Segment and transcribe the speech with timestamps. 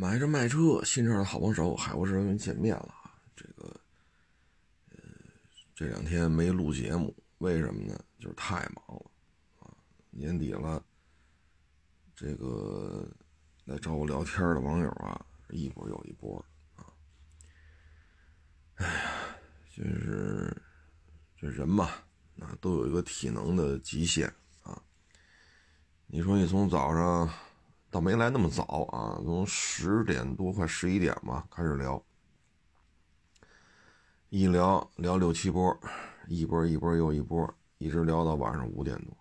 [0.00, 2.94] 买车卖车，新车的好帮手，海沃士跟见面了。
[3.34, 3.80] 这个，
[4.90, 4.98] 呃，
[5.74, 7.98] 这两天没录节目，为什么呢？
[8.20, 9.10] 就是太忙了
[9.58, 9.74] 啊！
[10.10, 10.80] 年底了，
[12.14, 13.10] 这个
[13.64, 16.38] 来找我聊天的网友啊，一波又一波
[16.76, 16.86] 啊。
[18.76, 19.36] 哎呀，
[19.68, 20.56] 就是
[21.36, 21.86] 这人嘛，
[22.38, 24.80] 啊，都有一个体能的极限啊。
[26.06, 27.28] 你说你从早上。
[27.90, 32.02] 倒没来那么早啊，从十点多快十一点吧开始聊，
[34.28, 35.74] 一聊聊六七波，
[36.26, 39.16] 一波一波又一波，一直聊到晚上五点多。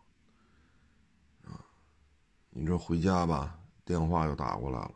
[1.50, 1.64] 啊，
[2.50, 4.92] 你这回家吧，电话又打过来了，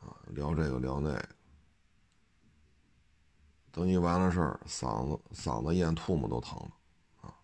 [0.00, 1.28] 啊，聊这个聊那个，
[3.70, 6.70] 等你完了事儿，嗓子嗓子咽唾沫都疼了，
[7.22, 7.34] 啊，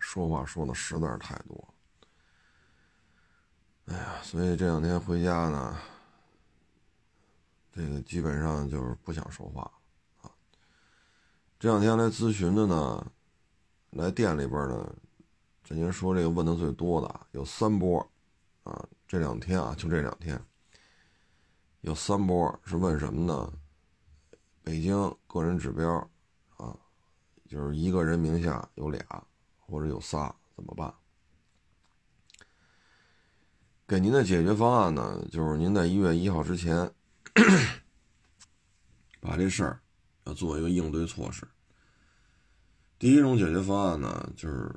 [0.00, 1.71] 说话说的实在是太多了。
[3.86, 5.76] 哎呀，所以这两天回家呢，
[7.72, 9.70] 这个基本上就是不想说话
[10.20, 10.30] 啊。
[11.58, 13.12] 这两天来咨询的呢，
[13.90, 14.94] 来店里边呢，
[15.64, 18.00] 这您说这个问的最多的有三波
[18.62, 18.88] 啊。
[19.08, 20.40] 这两天啊，就这两天
[21.80, 23.52] 有三波是问什么呢？
[24.62, 24.94] 北京
[25.26, 25.92] 个人指标
[26.56, 26.74] 啊，
[27.48, 29.04] 就是一个人名下有俩
[29.58, 30.94] 或者有仨怎么办？
[33.92, 36.90] 给您的解决方案呢，就是您在一月一号之前，
[39.20, 39.82] 把这事儿
[40.24, 41.46] 要做一个应对措施。
[42.98, 44.74] 第一种解决方案呢，就是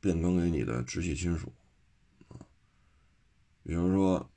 [0.00, 1.50] 变更给你的直系亲属，
[2.28, 2.36] 啊，
[3.62, 4.30] 比如说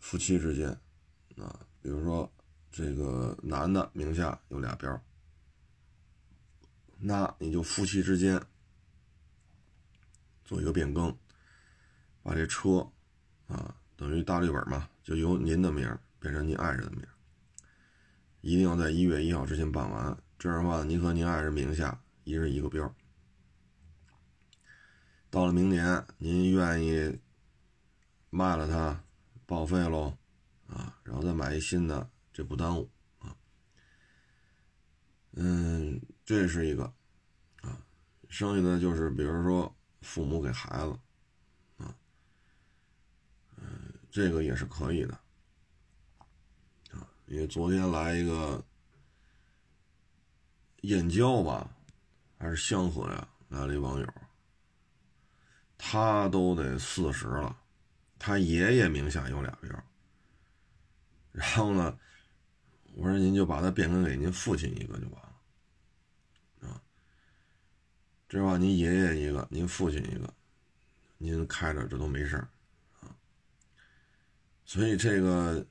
[0.00, 0.68] 夫妻之间，
[1.36, 2.28] 啊，比如说
[2.72, 5.00] 这个男的名下有俩标，
[6.98, 8.44] 那你就夫妻之间
[10.44, 11.16] 做一个变更。
[12.28, 12.86] 把这车，
[13.46, 15.88] 啊，等于大绿本嘛，就由您的名
[16.20, 17.02] 变成您爱人的名，
[18.42, 20.14] 一定要在一月一号之前办完。
[20.38, 22.94] 这样的话，您和您爱人名下一人一个标。
[25.30, 27.18] 到了明年，您愿意
[28.28, 29.02] 卖了它，
[29.46, 30.14] 报废喽，
[30.66, 33.34] 啊，然后再买一新的，这不耽误啊。
[35.32, 36.84] 嗯，这是一个，
[37.62, 37.80] 啊，
[38.28, 40.94] 剩下的就是比如说父母给孩子。
[44.10, 45.14] 这个也是可以的，
[46.92, 48.64] 啊，因为昨天来一个
[50.80, 51.70] 燕郊吧，
[52.38, 54.14] 还是香河呀，来了一网友，
[55.76, 57.56] 他都得四十了，
[58.18, 59.84] 他爷爷名下有俩标，
[61.30, 61.98] 然后呢，
[62.94, 66.82] 我说您就把它变更给您父亲一个就完了，啊，
[68.28, 70.34] 这话您爷爷一个，您父亲一个，
[71.18, 72.48] 您开着这都没事儿。
[74.68, 75.66] 所以这个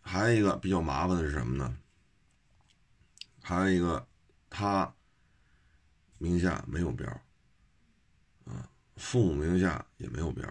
[0.00, 1.76] 还有一个比较麻烦的是什么呢？
[3.42, 4.06] 还有一个，
[4.48, 4.94] 他
[6.18, 7.04] 名下没有标，
[8.44, 10.48] 啊，父母名下也没有标，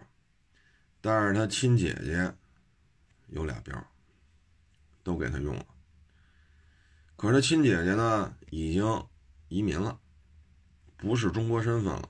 [0.99, 2.35] 但是他亲姐姐
[3.27, 3.81] 有俩标，
[5.01, 5.65] 都给他用了。
[7.15, 9.07] 可是他亲姐姐呢，已经
[9.47, 9.97] 移民了，
[10.97, 12.09] 不是中国身份了，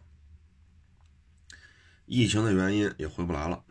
[2.08, 3.64] 疫情的原因也回不来了。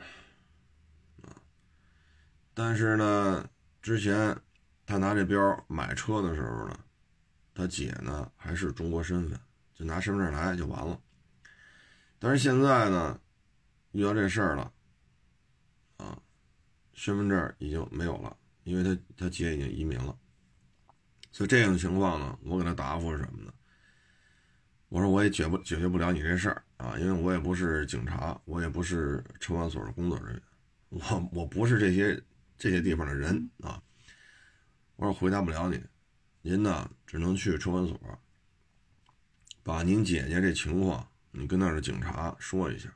[2.58, 3.46] 但是呢，
[3.82, 4.34] 之前
[4.86, 6.78] 他拿这标买车的时候呢，
[7.52, 9.38] 他姐呢还是中国身份，
[9.74, 10.98] 就拿身份证来就完了。
[12.18, 13.20] 但是现在呢，
[13.92, 14.72] 遇到这事儿了，
[15.98, 16.18] 啊，
[16.94, 18.34] 身份证已经没有了，
[18.64, 20.16] 因为他他姐已经移民了。
[21.32, 23.52] 所以这样的情况呢，我给他答复是什么呢？
[24.88, 30.42] 我说我也解不解决不了你这事儿啊，因为我也不是警察，我也不是车管所的工作人员，
[30.88, 32.18] 我我不是这些。
[32.58, 33.82] 这些地方的人啊，
[34.96, 35.82] 我说回答不了你，
[36.42, 37.98] 您呢只能去车管所，
[39.62, 42.88] 把您姐姐这情况，你跟那儿的警察说一下。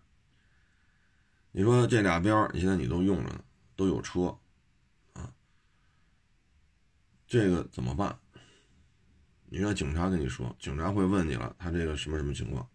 [1.53, 3.45] 你说这俩标，你现在你都用着呢，
[3.75, 4.39] 都有车，
[5.15, 5.33] 啊，
[7.27, 8.19] 这个怎么办？
[9.47, 12.69] 你让警察跟你说，警察会问你了，他这个什么什么情况，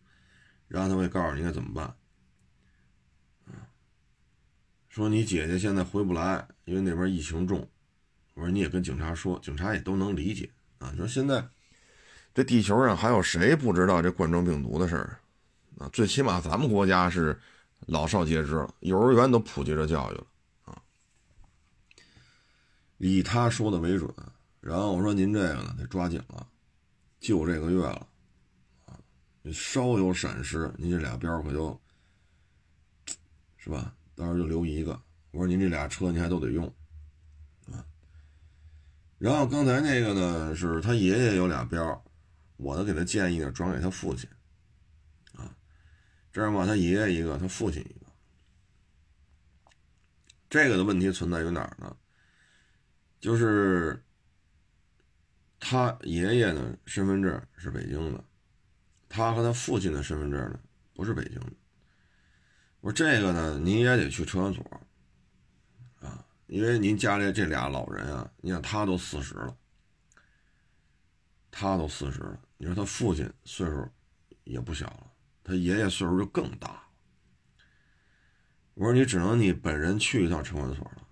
[0.68, 1.96] 然后他会告诉你该怎么办。
[4.96, 7.68] 说你姐姐现在回不来，因为那边疫情重。
[8.34, 10.90] 我说你也跟警察说，警察也都能理解啊。
[10.94, 11.46] 你说现在
[12.34, 15.20] 这地球上还有谁不知道这冠状病毒的事儿
[15.80, 15.90] 啊？
[15.92, 17.38] 最起码咱们国家是
[17.88, 20.28] 老少皆知了，幼儿园都普及这教育了
[20.64, 20.82] 啊。
[22.98, 24.10] 以他说的为准。
[24.62, 26.48] 然后我说您这个呢得抓紧了，
[27.20, 28.08] 就这个月了
[28.86, 28.98] 啊。
[29.52, 31.78] 稍有闪失，您这俩边可就，
[33.58, 33.94] 是吧？
[34.16, 35.00] 到时候就留一个，
[35.32, 36.66] 我说您这俩车您还都得用，
[37.68, 37.86] 啊。
[39.18, 42.04] 然后刚才那个呢，是他爷爷有俩标，
[42.58, 44.30] 我呢给他建议呢转给他父亲，
[45.34, 45.56] 啊，
[46.32, 48.06] 这样吧，他爷爷一个，他父亲一个。
[50.50, 51.96] 这个的问题存在于哪儿呢？
[53.20, 54.02] 就是
[55.60, 58.24] 他爷爷呢身份证是北京的，
[59.10, 60.60] 他和他父亲的身份证呢
[60.94, 61.52] 不是北京的。
[62.86, 64.64] 我说这个呢，您也得去车管所，
[66.02, 69.58] 啊，因为您家里这俩老人啊，你看他都四十了，
[71.50, 73.90] 他都四十了，你说他父亲岁数
[74.44, 75.12] 也不小了，
[75.44, 76.84] 他爷爷岁数就更大。
[78.76, 81.08] 我说你只能你本人去一趟车管所了，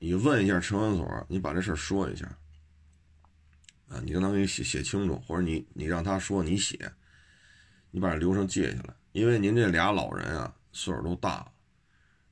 [0.00, 2.26] 你问一下车管所，你把这事说一下，
[3.86, 6.92] 啊，你让他给你写写清楚，或者你你让他说你写，
[7.92, 10.52] 你把这流程记下来，因为您这俩老人啊。
[10.72, 11.52] 岁数都大了，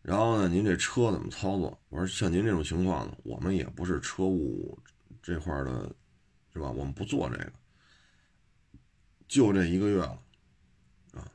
[0.00, 1.78] 然后呢，您这车怎么操作？
[1.90, 4.78] 我说像您这种情况呢，我们也不是车务
[5.22, 5.94] 这块的，
[6.54, 6.70] 是吧？
[6.70, 7.52] 我们不做这个，
[9.28, 10.22] 就这一个月了，
[11.12, 11.30] 啊，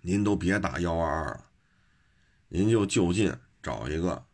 [0.00, 1.44] 您都别打幺二二了，
[2.48, 3.30] 您就就近
[3.62, 4.24] 找一个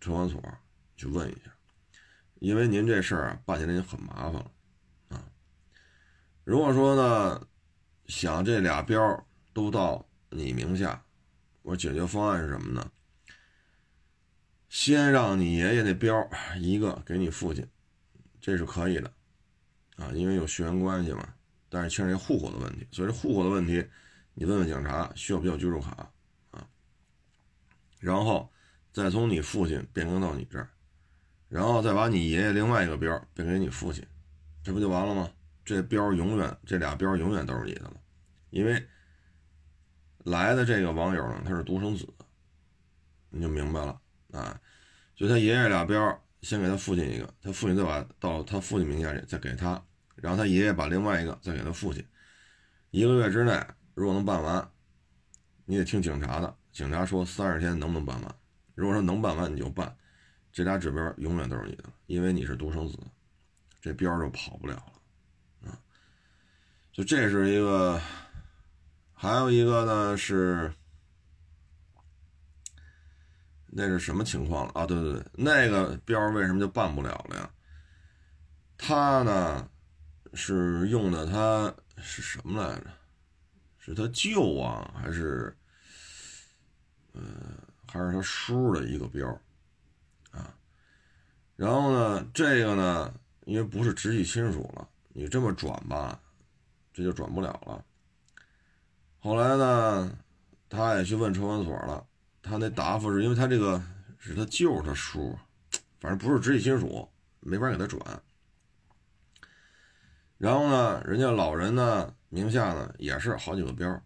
[0.00, 0.40] 车管所
[0.96, 1.52] 去问一下，
[2.38, 4.50] 因为您这事儿啊办起来很麻烦了，
[5.08, 5.24] 啊，
[6.44, 7.48] 如果说呢，
[8.06, 10.06] 想这俩标都到。
[10.34, 11.02] 你名下，
[11.62, 12.90] 我解决方案是什么呢？
[14.68, 17.66] 先让你爷爷那标一个给你父亲，
[18.40, 19.12] 这是可以的，
[19.96, 21.28] 啊，因为有血缘关系嘛。
[21.68, 23.86] 但是牵扯户口的问题，所以这户口的问题，
[24.34, 26.10] 你问问警察需要不需要居住卡
[26.50, 26.66] 啊？
[28.00, 28.50] 然后
[28.92, 30.70] 再从你父亲变更到你这儿，
[31.48, 34.02] 然后再把你爷爷另外一个标变给你父亲，
[34.62, 35.30] 这不就完了吗？
[35.64, 38.00] 这标永远这俩标永远都是你的了，
[38.48, 38.88] 因为。
[40.24, 42.06] 来的这个网友呢，他是独生子，
[43.30, 44.00] 你就明白了
[44.32, 44.60] 啊。
[45.16, 49.82] 就他爷爷俩标，先给他父亲一个，他父亲再把到他父亲名下去，再给他，
[50.16, 52.04] 然后他爷爷把另外一个再给他父亲。
[52.90, 53.60] 一个月之内，
[53.94, 54.70] 如果能办完，
[55.64, 58.34] 你得听警察的，警察说三十天能不能办完？
[58.74, 59.96] 如果说能办完，你就办。
[60.52, 62.98] 这俩指标永远都是你的，因为你是独生子，
[63.80, 65.78] 这标就跑不了了啊。
[66.92, 68.00] 就这是一个。
[69.22, 70.72] 还有一个呢是，
[73.66, 74.84] 那是什么情况了啊？
[74.84, 77.48] 对对对，那个标为什么就办不了了呀？
[78.76, 79.70] 他呢
[80.34, 81.72] 是用的他
[82.02, 82.86] 是什么来着？
[83.78, 85.56] 是他舅啊，还是
[87.12, 87.22] 呃，
[87.86, 89.28] 还是他叔的一个标
[90.32, 90.52] 啊？
[91.54, 93.14] 然后呢，这个呢，
[93.44, 96.20] 因为不是直系亲属了，你这么转吧，
[96.92, 97.84] 这就转不了了。
[99.24, 100.18] 后来呢，
[100.68, 102.04] 他也去问车管所了，
[102.42, 103.80] 他那答复是因为他这个
[104.18, 105.38] 是他舅他叔，
[106.00, 107.08] 反正不是直系亲属，
[107.38, 108.20] 没法给他转。
[110.38, 114.02] 然后呢，人家老人呢名下呢也是好几个标，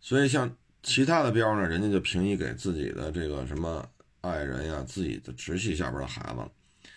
[0.00, 3.88] 所以像其他的标呢，人家就平移给自己的这个什么
[4.20, 6.90] 爱人呀、自己的直系下边的孩子。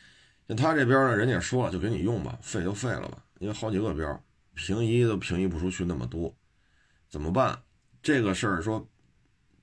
[0.49, 4.21] 像他这边呢，人家说了就给你用吧，废就废了吧，因为好几个标
[4.55, 6.35] 平移都平移不出去那么多。
[7.11, 7.61] 怎么办？
[8.01, 8.89] 这个事儿说，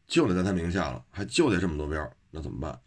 [0.06, 2.78] 就得在他名下了，还就得这么多标，那怎么办？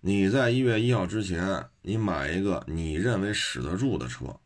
[0.00, 4.38] 你在一月一号之前，你买一个你认为使得住的车，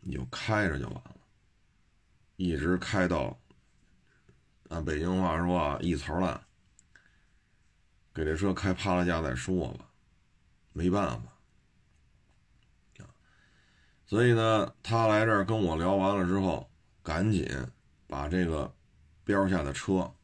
[0.00, 1.16] 你就开着就完了，
[2.36, 3.36] 一直开到，
[4.68, 6.40] 按北京话说，一槽烂，
[8.14, 9.90] 给这车开趴了架再说吧，
[10.72, 11.32] 没办法。
[14.06, 16.70] 所以呢，他来这儿跟我聊完了之后，
[17.02, 17.48] 赶紧。
[18.14, 18.72] 把这个
[19.24, 20.14] 标下的车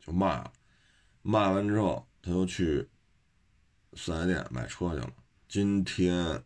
[0.00, 0.50] 就卖了，
[1.20, 2.88] 卖完之后他又去
[3.92, 5.12] 四 S 店买车去了。
[5.46, 6.42] 今天，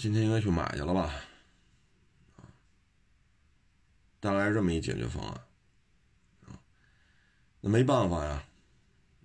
[0.00, 1.14] 今天应该去买去了吧？
[4.18, 5.40] 大概是这么一解决方案
[7.60, 8.42] 那没办法呀。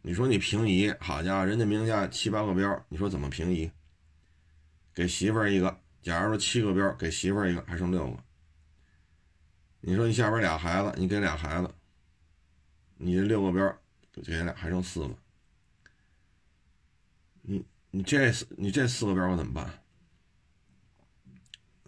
[0.03, 3.71] 你说你平移，好家伙，人家名下七八个标，你说怎么平移？
[4.93, 8.23] 给媳妇儿一个，假如说七个标，给媳妇儿一个，还剩六个。
[9.85, 11.69] 你说你下边俩孩子，你给俩孩子，
[12.95, 13.75] 你这六个边
[14.23, 15.13] 给俩，还剩四个。
[17.41, 19.65] 你你这四你这四个边我怎么办？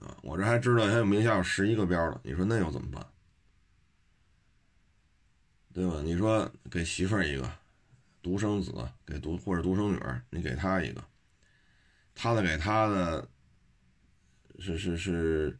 [0.01, 3.07] 啊，我这还知道他有名下有十一个标了，你说那又怎么办？
[5.73, 6.01] 对吧？
[6.03, 7.49] 你说给媳妇儿一个，
[8.21, 8.73] 独生子
[9.05, 11.01] 给独或者独生女儿，你给他一个，
[12.13, 13.29] 他的给他的，
[14.59, 15.57] 是是是。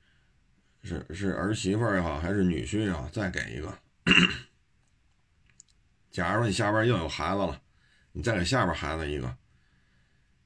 [0.86, 3.78] 是是儿媳妇也好，还是女婿也好，再给一个，
[6.12, 7.60] 假如说你下边又有孩子了，
[8.12, 9.36] 你再给下边孩子一个，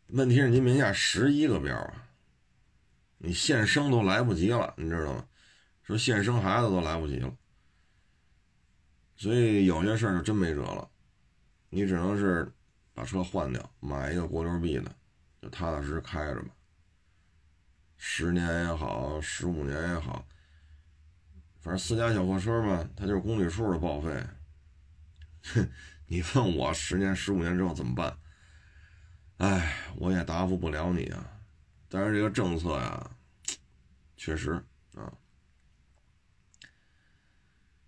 [0.08, 2.08] 问题是您名下十一个标啊，
[3.18, 5.28] 你现生都来不及了，你知道吗？
[5.84, 7.36] 说现生孩子都来不及了，
[9.18, 10.90] 所以有些事儿就真没辙了，
[11.70, 12.50] 你只能是
[12.94, 14.96] 把车换掉，买一个国六 B 的，
[15.42, 16.50] 就踏踏实实开着吧。
[18.02, 20.26] 十年也好，十五年也好，
[21.60, 24.26] 反正私家小货车嘛，它就是公里数的报废。
[25.44, 25.70] 哼，
[26.08, 28.18] 你问我十年、十五年之后怎么办？
[29.38, 31.30] 哎，我也答复不了你啊。
[31.90, 33.12] 但是这个政策呀，
[34.16, 34.54] 确实
[34.96, 35.12] 啊。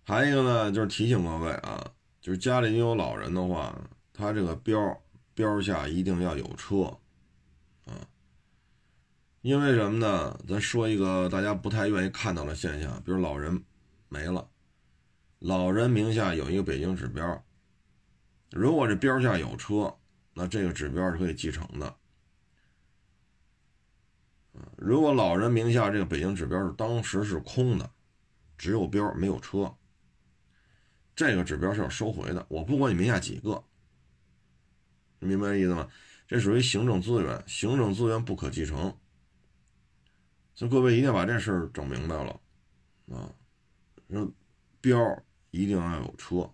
[0.04, 1.90] 还有一个呢，就是提醒各位啊，
[2.20, 3.74] 就是家里有老人的话，
[4.12, 5.02] 他这个标
[5.32, 6.98] 标下一定要有车。
[9.42, 10.40] 因为什么呢？
[10.48, 13.64] 咱说一个大家不太愿意看到的现象，比如老人
[14.08, 14.48] 没了，
[15.40, 17.44] 老人名下有一个北京指标，
[18.52, 19.92] 如果这标下有车，
[20.32, 21.96] 那这个指标是可以继承的。
[24.76, 27.90] 如果老人名下这个北京指标是当时是空的，
[28.56, 29.74] 只有标没有车，
[31.16, 32.46] 这个指标是要收回的。
[32.48, 33.64] 我不管你名下几个，
[35.18, 35.88] 你明白这意思吗？
[36.28, 38.96] 这属于行政资源，行政资源不可继承。
[40.54, 42.40] 所以各位一定要把这事儿整明白了，
[43.10, 43.28] 啊，
[44.10, 44.30] 说
[44.80, 44.96] 标
[45.50, 46.48] 一定要有车，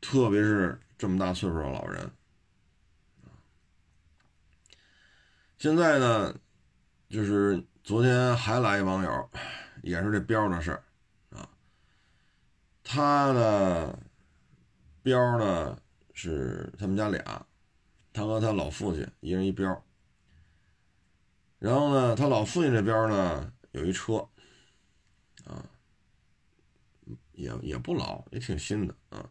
[0.00, 2.10] 特别是这么大岁数的老人。
[5.58, 6.34] 现在呢，
[7.08, 9.30] 就是昨天还来一网友，
[9.82, 10.84] 也是这标的事儿，
[11.30, 11.48] 啊，
[12.84, 13.98] 他呢
[15.02, 15.76] 标呢
[16.14, 17.44] 是他们家俩，
[18.12, 19.84] 他和他老父亲一人一标。
[21.58, 24.28] 然后呢，他老父亲这边呢有一车，
[25.44, 25.68] 啊，
[27.32, 29.28] 也也不老，也挺新的啊，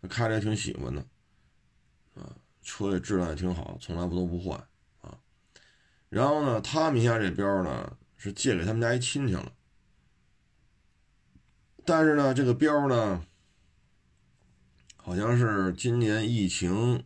[0.00, 1.04] 他开着也挺喜欢的，
[2.14, 4.56] 啊，车也质量也挺好，从来不都不换
[5.00, 5.18] 啊。
[6.08, 9.52] 然后呢，他名下这标呢是借给他们家一亲戚了，
[11.84, 13.26] 但是呢，这个标呢，
[14.94, 17.04] 好像是今年疫情，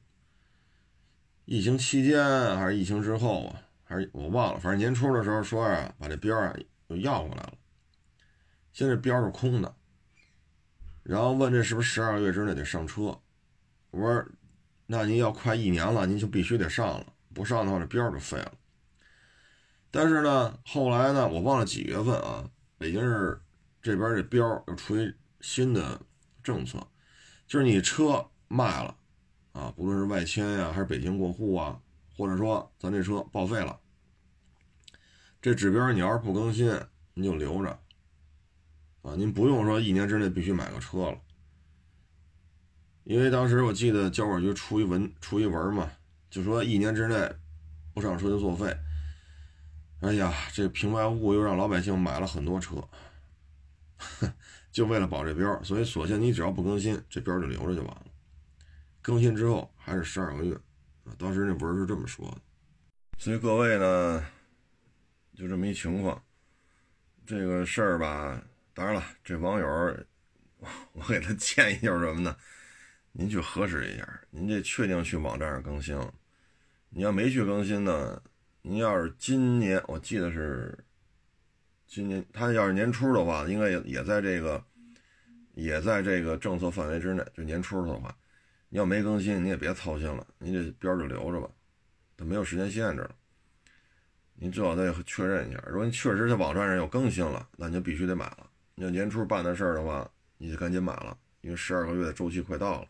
[1.47, 2.23] 疫情期间
[2.58, 3.62] 还是疫情之后啊。
[3.88, 6.54] 还是我忘了，反正年初的时候说啊，把这标啊
[6.88, 7.54] 又要回来了。
[8.71, 9.75] 现在标是空的，
[11.02, 13.18] 然后问这是不是十二个月之内得上车？
[13.90, 14.26] 我说，
[14.85, 18.52] 那您要快一年了，您就必须得上了，不上的话这标就废了。
[19.90, 23.40] 但是呢，后来呢，我忘了几月份啊，北京市
[23.80, 25.99] 这边这标又出于新的
[26.42, 26.87] 政策，
[27.47, 28.95] 就是你车卖了
[29.52, 31.80] 啊，不论是外迁呀，还是北京过户啊。
[32.19, 33.79] 或者说咱这车报废了，
[35.41, 36.77] 这指标你要是不更新，
[37.15, 37.71] 你就留着
[39.03, 41.19] 啊，您不用说一年之内必须买个车了，
[43.05, 45.93] 因为当时我记得交管局出一文出一文嘛，
[46.29, 47.33] 就说一年之内
[47.95, 48.77] 不上车就作废。
[50.01, 52.83] 哎呀，这平白无故又让老百姓买了很多车，
[54.73, 58.07] 就为了保这标，所以索性你只要不更新，这标就留着就完了，
[59.01, 60.59] 更新之后还是十二个月。
[61.17, 62.41] 当时那文是这么说的，
[63.19, 64.25] 所以各位呢，
[65.35, 66.23] 就这么一情况，
[67.25, 68.43] 这个事儿吧，
[68.75, 69.67] 当然了，这网友，
[70.93, 72.37] 我给他建议就是什么呢？
[73.12, 76.12] 您去核实一下，您这确定去网站上更新了？
[76.91, 78.23] 你要没去更新呢？
[78.62, 80.77] 您要是今年，我记得是
[81.87, 84.62] 今年，他要是年初的话，应该也也在这个，
[85.55, 88.15] 也在这个政策范围之内，就年初的话。
[88.71, 91.51] 你要没更新，你也别操心了，你这标就留着吧，
[92.17, 93.15] 它没有时间限制了。
[94.35, 98.49] 你最好再确认一下，如果你确实在网站上有更新了，那你就必须得买了。
[98.75, 102.89] 你要年初办的事儿的话，你就赶紧买了，因为十二个月的周期快到了。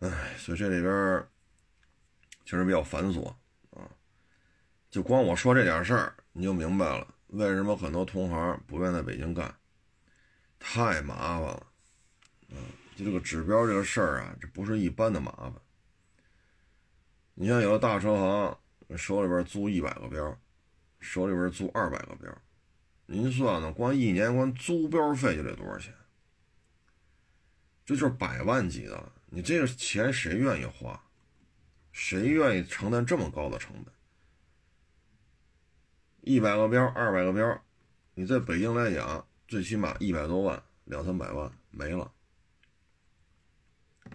[0.00, 1.24] 哎，所以这里边
[2.44, 3.28] 确实比较繁琐
[3.70, 3.88] 啊。
[4.90, 9.54] 就光我说这点事儿，你就明白了为什么很多同行不愿在北京干，
[10.58, 11.66] 太麻烦了，
[12.48, 12.56] 嗯。
[13.04, 15.54] 这个指标这个事儿啊，这不是一般的麻烦。
[17.34, 20.38] 你像有的大车行手里边租一百个标，
[20.98, 22.30] 手里边租二百个标，
[23.06, 23.72] 您算呢？
[23.72, 25.94] 光一年光租标费就得多少钱？
[27.84, 29.12] 这就是百万级的。
[29.26, 31.02] 你这个钱谁愿意花？
[31.92, 33.94] 谁愿意承担这么高的成本？
[36.20, 37.64] 一百个标，二百个标，
[38.14, 42.12] 你在北京来讲，最起码一百多万，两三百万没了。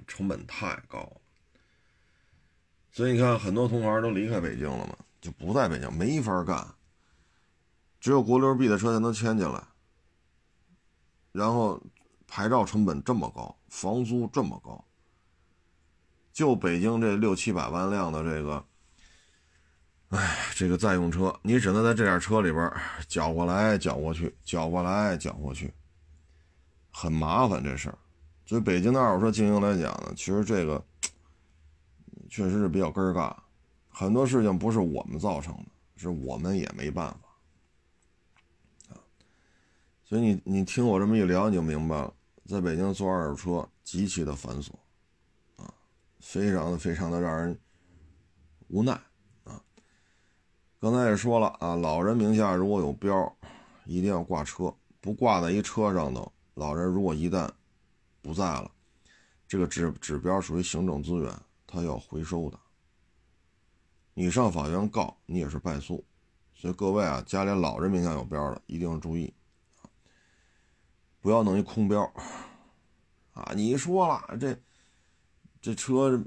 [0.07, 1.11] 成本太高，
[2.91, 6.65] 所以你看，很多同行都离开北京了嘛，就不在北京，没法干。
[7.99, 9.63] 只有国六 B 的车才能迁进来，
[11.31, 11.81] 然后
[12.27, 14.85] 牌照成本这么高，房租这么高，
[16.31, 18.63] 就北京这六七百万辆的这个，
[20.09, 22.71] 哎，这个在用车，你只能在这点车里边
[23.07, 25.73] 搅过来搅过去，搅过来搅过去，
[26.91, 27.97] 很麻烦这事儿。
[28.45, 30.83] 所以北京的二手车经营来讲呢，其实这个
[32.29, 33.35] 确实是比较根儿尬，
[33.89, 39.01] 很多事情不是我们造成的，是我们也没办法啊。
[40.03, 42.13] 所以你你听我这么一聊，你就明白了，
[42.45, 44.71] 在北京做二手车极其的繁琐，
[45.55, 45.73] 啊，
[46.19, 47.57] 非常的非常的让人
[48.67, 48.91] 无奈
[49.43, 49.59] 啊。
[50.79, 53.35] 刚才也说了啊，老人名下如果有标，
[53.85, 54.71] 一定要挂车，
[55.01, 57.49] 不挂在一车上头，老人如果一旦
[58.25, 58.71] 不在了，
[59.47, 61.31] 这个指指标属于行政资源，
[61.67, 62.59] 他要回收的。
[64.15, 66.03] 你上法院告，你也是败诉。
[66.55, 69.31] 所以各位啊，家里老人名下有标的，一定要注意。
[71.21, 72.01] 不要弄一空标，
[73.33, 73.51] 啊！
[73.55, 74.57] 你说了，这
[75.61, 76.19] 这车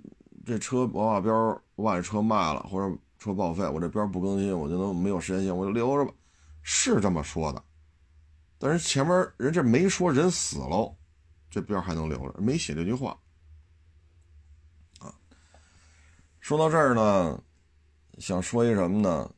[0.46, 1.34] 这车我把标
[1.74, 6.12] 我把车卖了，或者车报废，我这标不更新，我就能没有时间线，我就留着吧，
[6.62, 7.64] 是这么说的。
[8.58, 10.94] 但是前面人这没说人死了，
[11.50, 13.18] 这边还能留着，没写这句话。
[15.00, 15.14] 啊，
[16.40, 17.42] 说到这儿呢，
[18.18, 19.34] 想说一什么呢？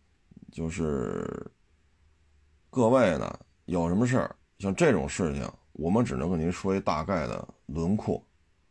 [0.50, 1.50] 就是
[2.68, 4.36] 各位呢，有什么事儿？
[4.58, 8.22] 像这种事情，我们只能跟您说一大概的轮廓。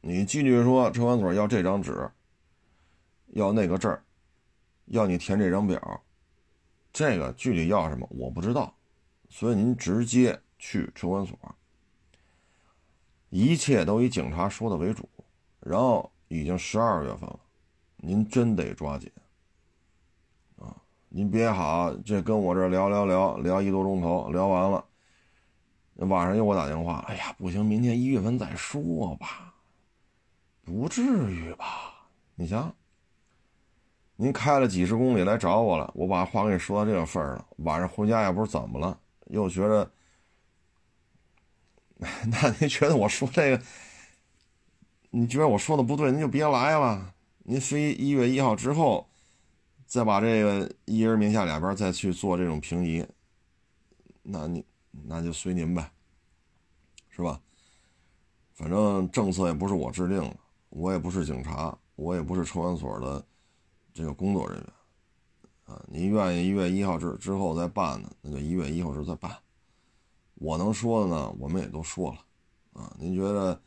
[0.01, 2.10] 你继续说，车管所要这张纸，
[3.27, 3.98] 要那个证
[4.86, 6.03] 要你填这张表，
[6.91, 8.75] 这个具体要什么我不知道，
[9.29, 11.38] 所以您直接去车管所，
[13.29, 15.07] 一切都以警察说的为主。
[15.62, 17.39] 然后已经十二月份了，
[17.98, 19.12] 您真得抓紧
[20.57, 20.74] 啊！
[21.09, 24.86] 您别好，这跟我这聊聊聊聊一个多钟头，聊完了。
[25.95, 29.53] 晚上又给我打电话，哎呀，不行，明天一月份再说吧，
[30.63, 31.65] 不至于吧？
[32.36, 32.74] 你想，
[34.15, 39.91] 您开了几十公里来找我了，我把话给你说到这个份儿了，晚上回家也不知道怎么了，又觉得，
[42.31, 43.63] 那您觉得我说这个，
[45.12, 49.07] 你觉得我说的不对，您就别来了，您非一月一号之后，
[49.85, 53.05] 再把这个一人名下两边再去做这种平移，
[54.23, 54.65] 那你。
[55.05, 55.91] 那就随您呗，
[57.09, 57.39] 是吧？
[58.55, 60.35] 反正政策也不是我制定的，
[60.69, 63.23] 我也不是警察，我也不是车管所的
[63.93, 64.67] 这个工作人员
[65.65, 65.81] 啊。
[65.88, 69.31] 您愿意一月一号之之后再办呢，那就一月一号之后再办。
[70.39, 72.91] 我能说的呢，我们也都说了啊。
[72.97, 73.62] 您觉得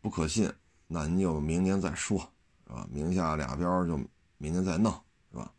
[0.00, 0.50] 不可信，
[0.86, 2.18] 那您就明年再说，
[2.66, 2.86] 是吧？
[2.90, 3.96] 名下俩标就
[4.38, 4.92] 明年再弄，
[5.30, 5.52] 是吧？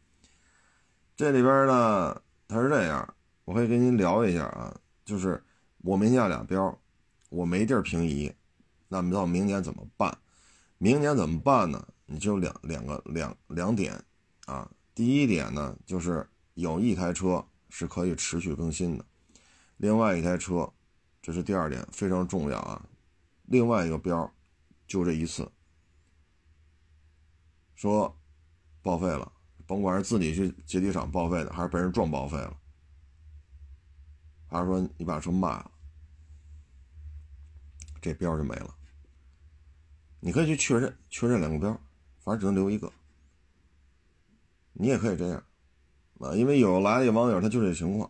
[1.15, 3.13] 这里边呢，它是这样，
[3.45, 4.76] 我可以跟您聊一下啊。
[5.06, 5.43] 就是
[5.80, 6.80] 我名下俩标，
[7.30, 8.34] 我没地儿平移，
[8.88, 10.17] 那么到明年怎么办？
[10.78, 11.86] 明年怎么办呢？
[12.06, 14.02] 你就两两个两两点
[14.45, 14.69] 啊。
[14.95, 19.06] 第一点呢，就是有一台车是可以持续更新的，
[19.84, 20.72] 另外一台车，
[21.22, 22.88] 这是第二点，非常重要啊。
[23.48, 24.34] 另外一个标
[24.88, 25.52] 就这一次，
[27.76, 28.17] 说
[28.82, 29.30] 报废了，
[29.67, 32.58] 甭管是自己去解体厂报废的，还是被人撞报废了。
[34.48, 35.69] 还是说：“你把车卖了，
[38.02, 38.74] 这标就没了。
[40.22, 41.78] 你可以去确认，确认两个标，
[42.22, 42.89] 反正只能留一个。
[44.72, 45.43] 你也可以这样，
[46.22, 48.10] 啊，因为有来的网友他就这情况。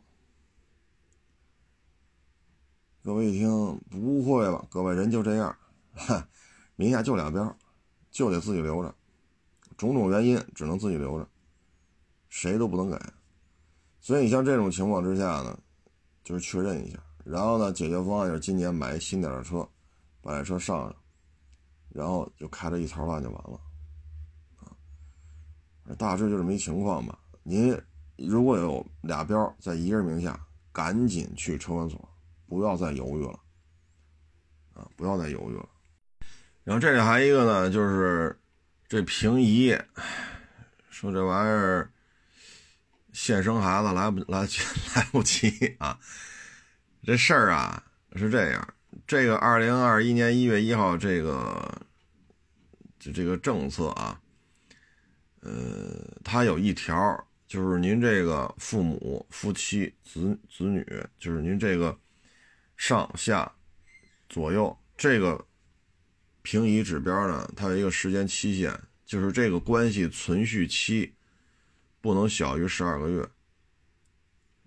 [3.04, 3.50] 各位一听，
[3.92, 4.66] 不会吧？
[4.70, 5.54] 各位人就这样，
[6.78, 7.54] 名下就俩标，
[8.12, 8.96] 就得自己留着，
[9.76, 11.28] 种种原因只能自己留着，
[12.30, 12.98] 谁都不能给。
[14.00, 15.60] 所以你像这种情况之下呢？”
[16.24, 19.68] 就是确认一下，然后呢，解决方案就是今年买一新点的车，
[20.22, 20.96] 把这车上上，
[21.90, 23.60] 然后就开着一槽烂就完了，
[24.62, 24.72] 啊，
[25.98, 27.20] 大致就这么一情况吧。
[27.44, 27.78] 您
[28.16, 30.40] 如果有俩标在一个人名下，
[30.72, 32.10] 赶紧去车管所，
[32.54, 33.40] 不要再犹豫了，
[34.74, 35.68] 啊，不要再犹豫了。
[36.64, 38.40] 然后这里还一个呢，就是
[38.88, 39.78] 这平移，
[40.90, 41.90] 说这玩意儿。
[43.12, 44.40] 现生孩子来不来
[44.96, 46.00] 来不及啊！
[47.04, 47.84] 这事儿啊
[48.16, 48.74] 是这样，
[49.06, 51.80] 这个二零二一年一月一号这个
[52.98, 54.20] 就这个政策啊，
[55.42, 60.84] 呃，它有一条，就是您这个父母、夫妻、子子女，
[61.20, 61.96] 就是您这个
[62.78, 63.52] 上下
[64.30, 65.46] 左右这个
[66.42, 71.14] 平移指标呢，它有一个时间期限，就是这个关系存续期。
[72.02, 73.26] 不能小于十二个月，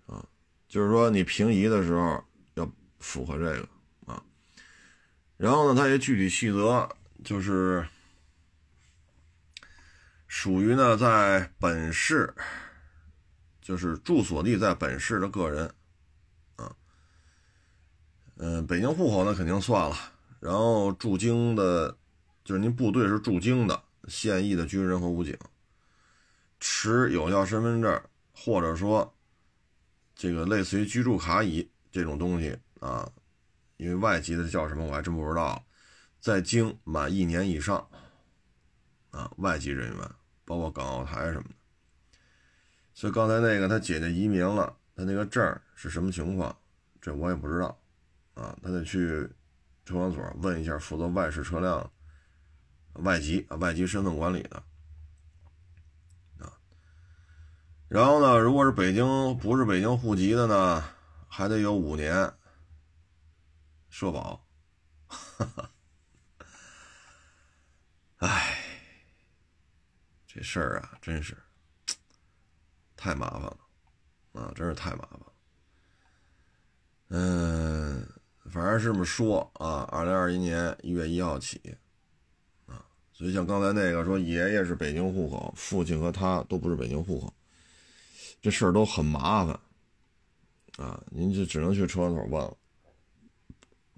[0.07, 0.25] 啊，
[0.67, 2.67] 就是说你平移的时候要
[2.97, 3.69] 符合这个
[4.07, 4.23] 啊。
[5.37, 6.89] 然后呢，它也具体细则
[7.23, 7.87] 就是
[10.27, 12.33] 属于呢在本市，
[13.61, 15.71] 就是住所地在本市的个人，
[18.39, 19.95] 嗯，北京户口那肯定算了，
[20.39, 21.97] 然后驻京的，
[22.43, 25.35] 就是您部队是驻京的现役的军人和武警，
[26.59, 29.11] 持有效身份证或者说
[30.15, 33.09] 这个类似于居住卡乙这种东西啊，
[33.77, 35.63] 因为外籍的叫什么我还真不知道。
[36.19, 37.87] 在京满一年以上，
[39.11, 40.11] 啊，外籍人员，
[40.45, 41.55] 包括港澳台什么的。
[42.93, 46.55] 所以刚才那个他姐姐移民了，他那个证是什么情况？
[46.99, 47.79] 这我也不知道，
[48.37, 49.27] 啊，他得去
[49.83, 51.91] 车管所问一下负责外事车辆
[52.93, 54.63] 外籍啊外籍身份管理的，
[56.37, 56.53] 啊。
[57.87, 60.83] 然后呢，如果是北京不是北京户籍的呢，
[61.27, 62.31] 还得有五年
[63.89, 64.45] 社保，
[65.07, 65.71] 哈哈。
[68.17, 68.57] 唉，
[70.27, 71.35] 这事儿啊，真是
[72.95, 73.57] 太麻烦了
[74.33, 74.51] 啊！
[74.55, 75.21] 真是太麻烦。
[77.09, 78.05] 嗯，
[78.49, 79.87] 反正是这么说啊。
[79.91, 81.59] 二零二一年一月一号起
[82.65, 87.33] 啊，所以像刚才那个说，爷爷是北京户口，父亲和他都不是北京户口，
[88.41, 89.59] 这事儿都很麻烦
[90.77, 91.03] 啊。
[91.09, 92.57] 您就只能去车管所问了，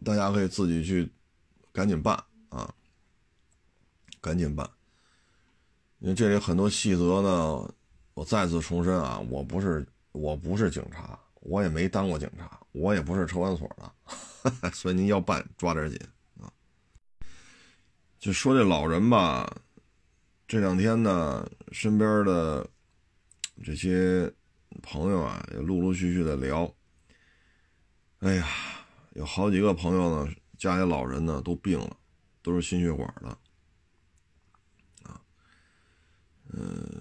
[0.03, 1.09] 大家可以自己去
[1.71, 2.15] 赶紧办
[2.49, 2.73] 啊。
[4.21, 4.69] 赶紧办，
[5.99, 7.73] 因为这里很多细则呢。
[8.15, 15.99] 我再次重申啊，我不是我不是警察，我也没当过警察，我也不是车管所的， 所以您要办抓点紧
[16.39, 16.52] 啊。
[18.19, 19.49] 就说这老人吧，
[20.47, 22.69] 这两天呢，身边的
[23.63, 24.32] 这些
[24.82, 26.69] 朋友啊，也陆陆续续的聊。
[28.19, 28.47] 哎呀，
[29.13, 31.97] 有好几个朋友呢，家里老人呢都病了，
[32.41, 33.38] 都是心血管的。
[36.52, 36.91] 嗯，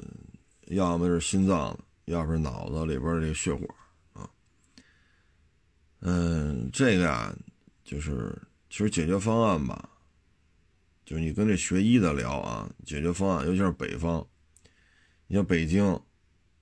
[0.67, 3.69] 要么是心脏，要不是脑子里边这个血管。
[6.01, 7.35] 嗯，这个呀，
[7.85, 8.37] 就是
[8.71, 9.91] 其实解决方案吧，
[11.05, 14.25] 就是你跟这学医的聊啊，解决方案，尤其是北方，
[15.27, 15.85] 你像北京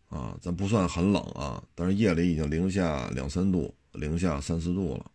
[0.09, 5.11] 啊，咱不算很冷啊，但是夜里已经零下两三度，零下三四度了。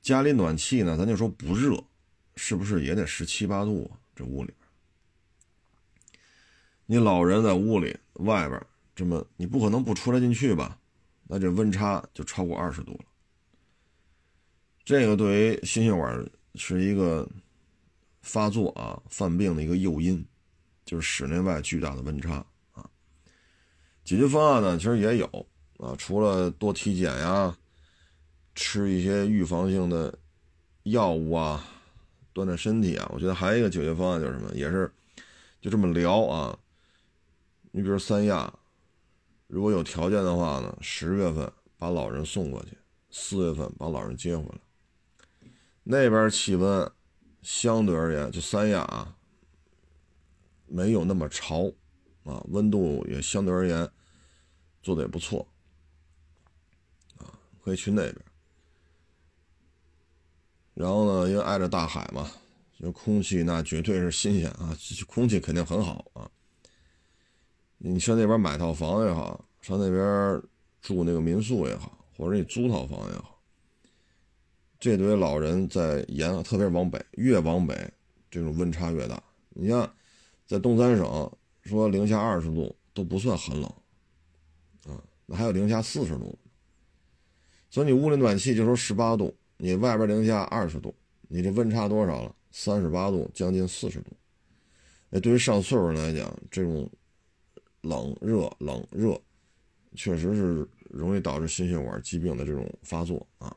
[0.00, 1.82] 家里暖气呢，咱就说不热，
[2.36, 3.98] 是不是也得十七八度啊？
[4.14, 4.56] 这屋里边。
[6.86, 10.78] 你老人在屋里外边这么，你不可能不出来进去吧？
[11.28, 13.04] 那这温差就超过二十度了。
[14.84, 17.28] 这个对于心血管是一个
[18.22, 20.24] 发作啊、犯病的一个诱因，
[20.84, 22.88] 就是室内外巨大的温差啊。
[24.04, 25.26] 解决方案呢，其实也有
[25.78, 27.56] 啊，除了多体检呀，
[28.54, 30.16] 吃一些预防性的
[30.84, 31.64] 药物啊，
[32.32, 34.88] 锻炼身体啊，我觉得还有一个解决方案就是什么，也是
[35.60, 36.56] 就这么聊啊。
[37.72, 38.52] 你比如三亚，
[39.46, 42.76] 如果有条件的话呢，十月份把老人送过去，
[43.10, 44.58] 四月份把老人接回来。
[45.84, 46.90] 那边气温
[47.42, 49.16] 相对而言，就三亚啊，
[50.66, 51.70] 没有那么潮，
[52.24, 53.88] 啊，温度也相对而言
[54.82, 55.46] 做的也不错，
[57.18, 58.16] 啊，可以去那边。
[60.74, 62.28] 然后呢，因为挨着大海嘛，
[62.80, 66.28] 就空气那绝对是新鲜啊，空气肯定很好啊。
[67.78, 70.42] 你上那边买套房也好，上那边
[70.80, 73.38] 住那个民宿也好，或者你租套房也好，
[74.80, 77.76] 这堆老人在沿，特别是往北，越往北
[78.30, 79.22] 这种温差越大。
[79.50, 79.88] 你像
[80.46, 81.30] 在东三省，
[81.62, 83.70] 说零下二十度都不算很冷，
[84.88, 86.36] 啊，那还有零下四十度，
[87.68, 90.94] 所以你屋里暖气就说十八度，你外边零下二十度，
[91.28, 92.34] 你这温差多少了？
[92.52, 94.10] 三十八度，将近四十度。
[95.10, 96.90] 那对于上岁数人来讲，这种。
[97.86, 99.20] 冷热冷热，
[99.94, 103.54] 确实是容易导致心血管疾病的这种发作啊。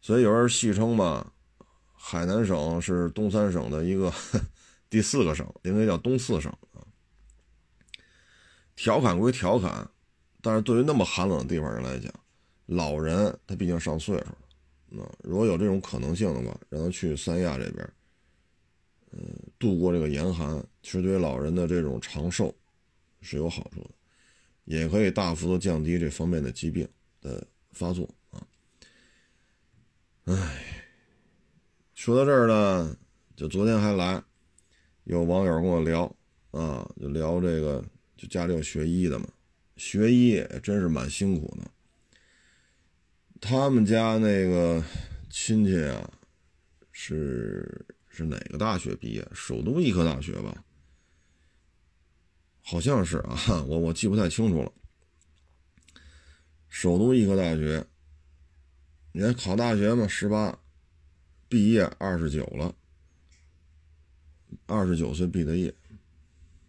[0.00, 1.32] 所以有人戏称吧，
[1.92, 4.12] 海南省是东三省的一个
[4.88, 6.80] 第四个省，应该叫东四省啊。
[8.76, 9.90] 调侃归调侃，
[10.40, 12.12] 但是对于那么寒冷的地方人来讲，
[12.66, 14.38] 老人他毕竟上岁数了，
[14.90, 17.92] 那如果有这种可能性的话，让他去三亚这边，
[19.10, 19.18] 嗯，
[19.58, 22.54] 度过这个严寒，其实对于老人的这种长寿。
[23.26, 23.90] 是有好处的，
[24.64, 26.88] 也可以大幅度降低这方面的疾病
[27.20, 28.46] 的发作啊。
[30.26, 30.92] 哎，
[31.94, 32.96] 说到这儿呢，
[33.34, 34.22] 就昨天还来
[35.04, 36.04] 有网友跟我聊
[36.52, 37.84] 啊，就聊这个，
[38.16, 39.28] 就家里有学医的嘛，
[39.76, 41.70] 学医真是蛮辛苦的。
[43.40, 44.82] 他们家那个
[45.28, 46.10] 亲戚啊，
[46.90, 49.28] 是是哪个大学毕业？
[49.34, 50.64] 首都医科大学吧，
[52.68, 54.72] 好像是啊， 我我记不太清楚了。
[56.68, 57.86] 首都医科大学，
[59.12, 60.58] 你看考大学嘛，十八，
[61.48, 62.74] 毕业二十九了，
[64.66, 65.72] 二十九岁毕的业，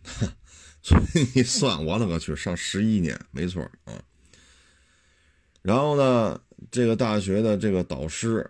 [0.83, 3.99] 所以你算，我了个去，上十一年，没错啊。
[5.63, 8.47] 然后呢，这个大学的这个导师，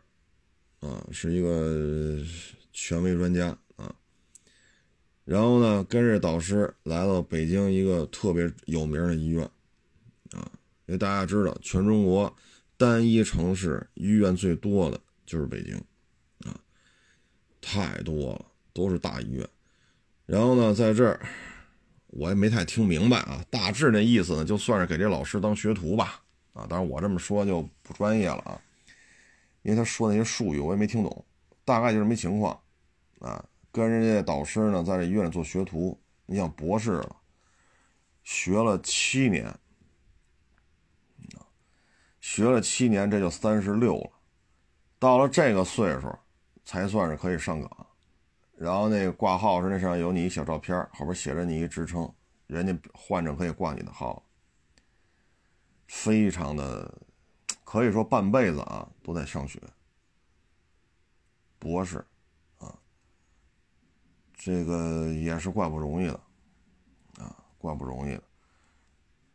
[0.81, 2.21] 啊，是一个
[2.73, 3.57] 权威专家。
[5.27, 9.43] 然后呢，跟着导师来到北京一个特别有名的医院，
[10.31, 10.49] 啊，
[10.85, 12.33] 因为大家知道，全中国
[12.77, 15.75] 单一城市医院最多的就是北京，
[16.49, 16.57] 啊，
[17.59, 19.45] 太多了，都是大医院。
[20.25, 21.19] 然后呢，在这儿
[22.05, 26.23] 我也没太听明白啊，大致那意思呢，就算是给这老师当学徒吧。
[26.53, 28.61] 啊，当然我这么说就不专业了啊，
[29.61, 31.25] 因为他说那些术语我也没听懂，
[31.65, 32.57] 大概就是没情况，
[33.19, 33.43] 啊，
[33.77, 37.15] 跟人家导师呢在这医院做学徒，你想博士了，
[38.23, 39.55] 学了七年，
[42.19, 44.09] 学了七年这就三十六了，
[44.97, 46.11] 到了这个岁数
[46.65, 47.87] 才算是可以上岗，
[48.57, 52.11] 然后那个挂号是那上有你一小照片，后边写着你一职称，
[52.47, 54.23] 人家患者可以挂你的号。
[55.87, 56.91] 非常的，
[57.63, 59.61] 可以说半辈子啊都在上学，
[61.59, 62.03] 博士，
[64.37, 66.13] 这个也是怪不容易的，
[67.17, 68.23] 啊，怪不容易的。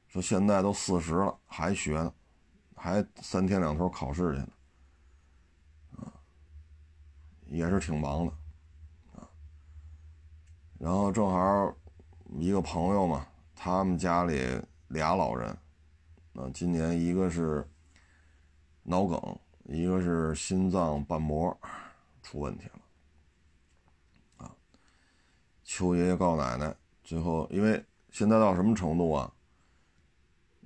[0.07, 2.15] 说现在都四十了还学呢，
[2.77, 4.49] 还三天两头考试去呢，
[5.97, 6.13] 啊，
[7.49, 8.33] 也是挺忙的，
[9.19, 9.29] 啊。
[10.79, 11.75] 然后正好
[12.39, 15.51] 一个朋友嘛，他们家里俩老人。
[16.35, 17.69] 啊，今年一个是
[18.83, 21.55] 脑梗，一个是心脏瓣膜
[22.23, 22.82] 出问题了。
[25.75, 29.33] 求爷爷告奶奶，最后因为现在到什么程度啊？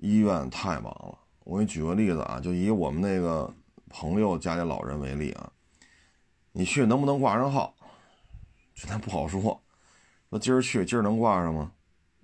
[0.01, 1.17] 医院太忙了。
[1.45, 3.49] 我给你举个例子啊，就以我们那个
[3.89, 5.49] 朋友家里老人为例啊，
[6.51, 7.73] 你去能不能挂上号？
[8.75, 9.63] 这咱不好说。
[10.29, 11.71] 说今儿去，今儿能挂上吗？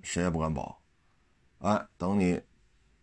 [0.03, 0.77] 谁也不敢保。
[1.59, 2.43] 哎，等你。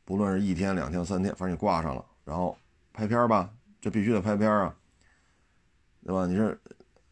[0.03, 2.57] 不论是一天、两天、三天，反正你挂上了，然后
[2.91, 4.75] 拍片吧，这必须得拍片啊，
[6.03, 6.27] 对吧？
[6.27, 6.59] 你这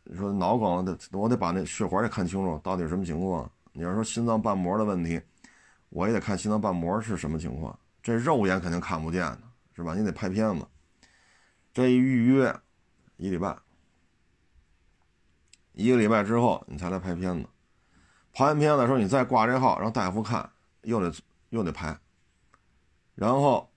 [0.10, 3.50] 你说脑梗，得我得把那血管也看清楚，到底什么情况？
[3.74, 5.22] 你要说心脏瓣膜的问题，
[5.90, 7.78] 我也得看心脏瓣膜是什么情况。
[8.02, 9.40] 这肉眼肯定看不见的，
[9.76, 9.94] 是吧？
[9.94, 10.66] 你得拍片子，
[11.74, 12.56] 这一预约
[13.18, 13.54] 一礼拜，
[15.74, 17.46] 一个礼拜之后你才来拍片子，
[18.32, 20.50] 拍完片子的时候你再挂这号，让大夫看，
[20.84, 21.14] 又得
[21.50, 21.98] 又得拍。
[23.14, 23.70] 然后，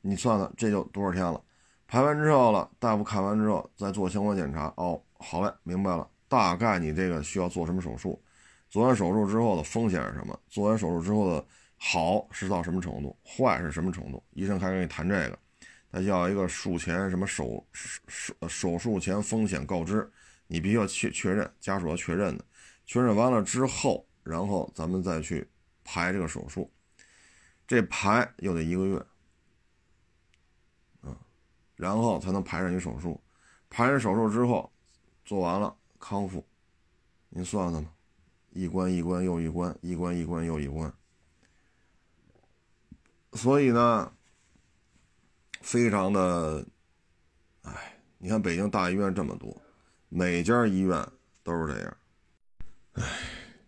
[0.00, 1.40] 你算算这就多少天了？
[1.86, 4.72] 拍完之后了，大夫看完之后再做相关检查。
[4.76, 6.08] 哦，好嘞，明白了。
[6.28, 8.20] 大概你这个需要做什么手术？
[8.68, 10.38] 做完手术之后的风险是什么？
[10.48, 11.46] 做完手术之后的
[11.76, 13.16] 好是到什么程度？
[13.24, 14.22] 坏是什么程度？
[14.32, 15.38] 医生开始跟你谈这个，
[15.92, 20.10] 他要一个术前什么手手手术前风险告知，
[20.48, 22.44] 你必须要确确认，家属要确认的。
[22.84, 25.48] 确认完了之后，然后咱们再去
[25.84, 26.70] 排这个手术。
[27.66, 28.98] 这排又得一个月，
[31.00, 31.16] 啊，
[31.76, 33.18] 然后才能排上你手术。
[33.70, 34.70] 排上手术之后，
[35.24, 36.44] 做完了康复，
[37.28, 37.90] 您算算吧，
[38.50, 40.92] 一关一关又一关，一关一关又一关。
[43.32, 44.12] 所以呢，
[45.60, 46.66] 非常的，
[47.62, 49.60] 哎，你看北京大医院这么多，
[50.08, 51.04] 每家医院
[51.42, 51.96] 都是这样。
[52.92, 53.02] 哎，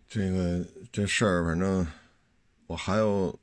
[0.07, 1.87] 这个这事儿，反正
[2.67, 3.39] 我还有。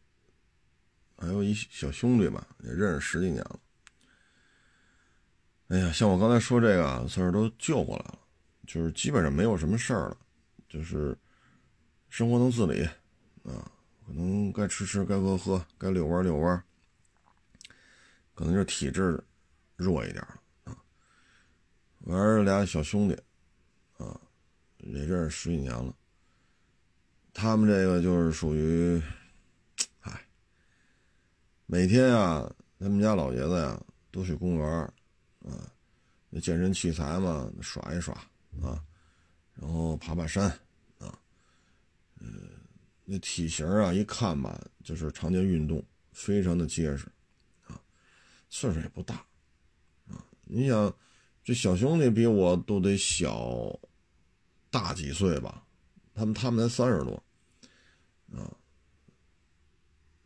[1.15, 3.57] 还有一小兄弟吧，也认识十几年了。
[5.69, 8.19] 哎呀，像我刚才说这个，算是都救过来了，
[8.67, 10.17] 就是基本上没有什么事儿了，
[10.69, 11.17] 就是
[12.09, 12.83] 生活能自理
[13.43, 13.71] 啊，
[14.05, 16.63] 可能该吃吃，该喝喝，该遛弯遛弯，
[18.35, 19.23] 可能就体质
[19.75, 20.77] 弱一点了啊。
[22.01, 23.15] 玩俩小兄弟
[23.97, 24.19] 啊，
[24.77, 25.95] 也认识十几年了，
[27.33, 29.01] 他们这个就是属于。
[30.01, 30.21] 哎
[31.65, 34.93] 每天啊，他们家老爷子呀都去公园
[35.43, 35.71] 啊，
[36.29, 38.13] 那健身器材嘛耍一耍
[38.61, 38.83] 啊，
[39.53, 40.49] 然后爬爬山
[40.99, 41.19] 啊，
[42.19, 42.27] 呃，
[43.05, 47.07] 那体型啊一看吧就是常年运动，非常的结实
[47.67, 47.79] 啊，
[48.49, 49.15] 岁数也不大
[50.07, 50.25] 啊。
[50.43, 50.95] 你想，
[51.43, 53.79] 这小兄弟比我都得小
[54.69, 55.65] 大几岁吧？
[56.15, 57.23] 他们他们才三十多
[58.35, 58.55] 啊，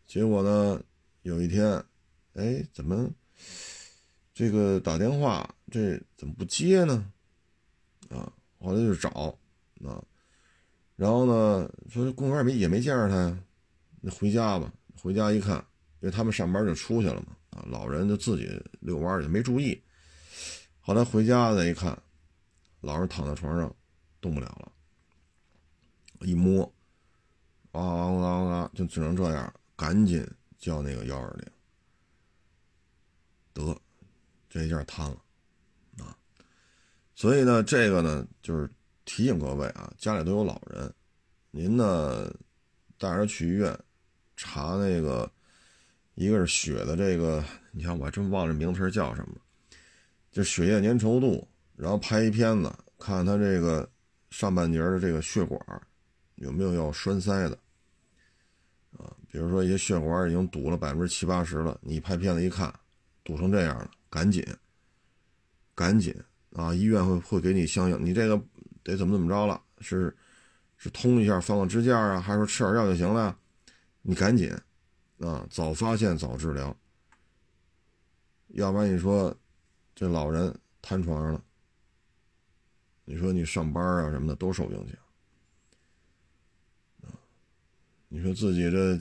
[0.06, 0.82] 结果呢？
[1.24, 1.84] 有一天，
[2.36, 3.10] 哎，怎么
[4.38, 7.12] 这个打电话这怎么不接呢？
[8.08, 9.10] 啊，后来就找
[9.84, 10.06] 啊，
[10.96, 13.44] 然后呢，说公园没也没见着他呀，
[14.00, 14.72] 那回家吧。
[15.02, 15.58] 回家一看，
[16.02, 18.48] 因为他们上班就出去了嘛，啊，老人就自己
[18.80, 19.82] 遛弯去，没注意。
[20.82, 22.00] 后来回家再一看，
[22.82, 23.76] 老人躺在床上，
[24.22, 24.72] 动不了了。
[26.22, 26.64] 一摸，
[27.72, 30.24] 啊啊啊啊，就只能这样，赶紧
[30.60, 31.52] 叫那个幺二零。
[33.52, 33.76] 得，
[34.58, 35.18] 这一下瘫了，
[36.00, 36.18] 啊，
[37.14, 38.68] 所以呢，这个呢，就是
[39.06, 40.92] 提醒各位啊，家里都有老人，
[41.52, 42.28] 您呢
[42.98, 43.78] 带着去医院
[44.36, 45.32] 查那个，
[46.16, 49.36] 一个是血的这个，你看我还真忘了名词叫什么，
[50.32, 53.88] 就血液粘稠度，然后拍一片子，看他这个
[54.32, 55.62] 上半截的这个血管
[56.38, 57.56] 有没有要栓塞的，
[58.98, 62.74] 啊，比如说一些血管已经堵了百分之七八十了，你拍片子一看。
[63.24, 64.42] 堵成这样了，赶紧，
[65.76, 66.16] 赶紧
[66.54, 66.74] 啊！
[66.74, 68.42] 医院会会给你相应，你这个
[68.84, 69.62] 得怎么怎么着了？
[69.80, 70.16] 是
[70.78, 73.38] 是通一下放个支架啊，还是说吃点药就行了？
[74.02, 74.50] 你赶紧
[75.20, 76.76] 啊，早发现早治疗，
[78.48, 79.36] 要不然你说
[79.94, 81.44] 这老人瘫床上了，
[83.04, 84.98] 你说你上班啊什么的都受影响
[87.02, 87.12] 啊！
[88.08, 88.98] 你说自己这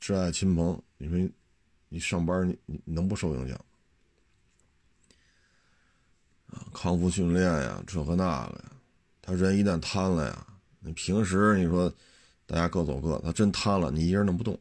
[0.00, 1.30] 挚爱亲朋，你说。
[1.88, 3.64] 你上班，你你能不受影响？
[6.72, 8.72] 康复训练呀，这和那个呀，
[9.22, 10.46] 他人一旦瘫了呀，
[10.80, 11.92] 你平时你说
[12.46, 14.58] 大家各走各，他真瘫了，你一人弄不动。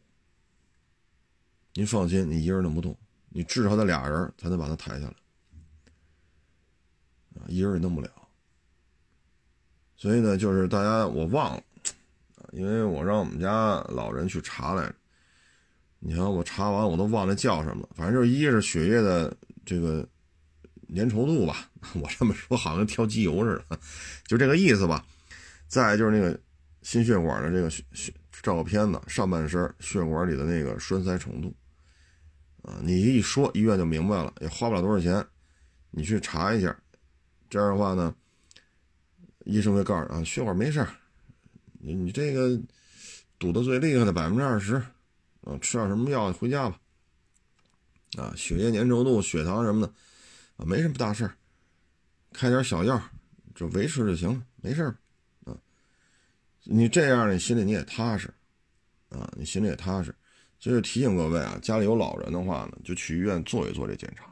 [1.73, 2.97] 您放心，你一人弄不动，
[3.29, 5.13] 你至少得俩人才能把他抬下来，
[7.47, 8.09] 一人也弄不了。
[9.97, 11.63] 所以呢，就是大家我忘了，
[12.51, 14.95] 因为我让我们家老人去查来着。
[15.99, 17.87] 你看，我查完我都忘了叫什么。
[17.95, 20.07] 反正就是一是血液的这个
[20.93, 23.79] 粘稠度吧，我这么说好像挑机油似的，
[24.27, 25.05] 就这个意思吧。
[25.67, 26.39] 再就是那个
[26.83, 31.53] 心血管的这个血血照片子，上半身血管里的那个栓塞程度
[32.61, 35.25] 啊，你一说医院就明白了，也花不了多少钱，
[35.91, 36.75] 你去查一下。
[37.49, 38.13] 这样的话呢，
[39.45, 40.85] 医生会告诉啊，血管没事
[41.79, 42.59] 你你这个
[43.39, 44.81] 堵得最厉害的百分之二十。
[45.41, 46.79] 啊，吃点什么药回家吧。
[48.17, 49.93] 啊，血液粘稠度、血糖什么的，
[50.57, 51.35] 啊，没什么大事儿，
[52.33, 53.01] 开点小药，
[53.53, 54.95] 就维持就行了，没事儿。
[55.45, 55.57] 啊，
[56.63, 58.33] 你这样你心里你也踏实，
[59.09, 60.15] 啊，你心里也踏实。
[60.59, 64.25] 所以提醒各位啊，家里有老人的话呢，就去医院做一做这检查。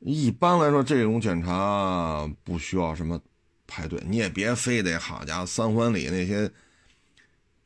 [0.00, 3.20] 一般来说，这种检查不需要什么
[3.66, 6.50] 排队，你也别非得好家伙三环里那些。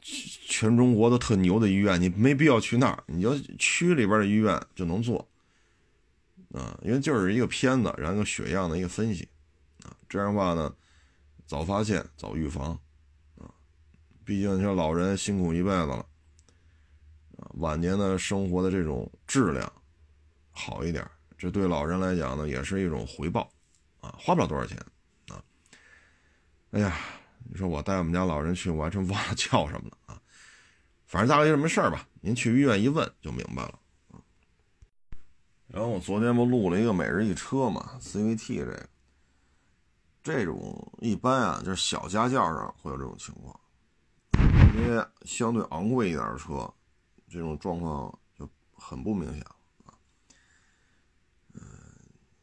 [0.06, 5.26] 全中国都特牛的医院，你没必要去那儿，你就区里边的医院就能做，
[6.54, 9.28] 啊，因为就是一个片子，然后血样的一个分析，
[9.82, 10.74] 啊，这样的话呢，
[11.46, 12.78] 早发现早预防，
[13.36, 13.50] 啊，
[14.24, 16.06] 毕竟像老人辛苦一辈子了，
[17.38, 19.70] 啊，晚年的生活的这种质量
[20.50, 21.04] 好一点，
[21.36, 23.50] 这对老人来讲呢也是一种回报，
[24.00, 24.78] 啊，花不了多少钱，
[25.28, 25.42] 啊，
[26.70, 26.96] 哎呀。
[27.46, 30.22] 你说我带我们家老人去，我还真忘了 叫什么了啊。
[31.04, 33.78] 反正大概有什么事儿吧，您去医院一问就明白了。
[35.74, 38.88] 然后我昨天不录了一个每日一车嘛，CVT 这个，
[40.22, 43.58] 这种一般啊，就是小家轿上会有这种情况，
[44.76, 46.72] 因为相对昂贵一点的车，
[47.28, 49.56] 这种状况就很不明显了。
[51.54, 51.60] 嗯，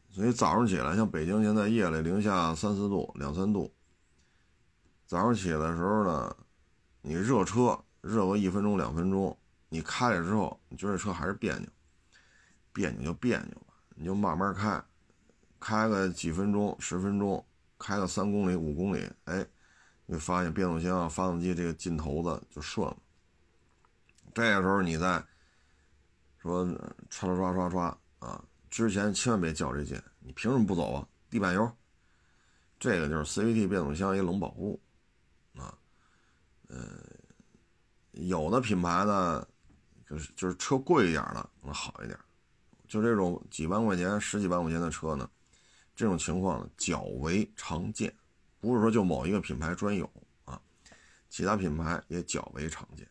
[0.10, 3.74] 所以早上起来，像北京现在夜里零下三四度、两三度。
[5.06, 6.36] 早上起来的时候呢，
[7.02, 9.38] 你热车热个一分钟两分钟，
[9.70, 11.70] 你开了之后，你觉得这车还是别扭，
[12.74, 14.84] 别扭就别扭吧，你就慢慢开，
[15.60, 17.46] 开个几分钟十分钟，
[17.78, 19.46] 开个三公里五公里，哎，
[20.06, 22.98] 你发现变速箱发动机这个劲头子就顺了。
[24.34, 25.24] 这个时候你再
[26.38, 26.78] 说唰
[27.10, 31.08] 唰唰唰啊，之前千万别较这劲，你凭什么不走啊？
[31.30, 31.69] 地板油，
[32.80, 34.82] 这个就是 CVT 变速箱一冷保护
[35.58, 35.78] 啊。
[36.69, 36.78] 呃，
[38.12, 39.46] 有的品牌呢，
[40.08, 42.17] 就是就是车贵一点的能好一点，
[42.92, 45.29] 就这种几万块钱、十几万块钱的车呢，
[45.96, 48.13] 这种情况较为常见，
[48.60, 50.04] 不是说就某一个品牌专有
[50.44, 50.62] 啊，
[51.29, 53.08] 其他品牌也较为常见，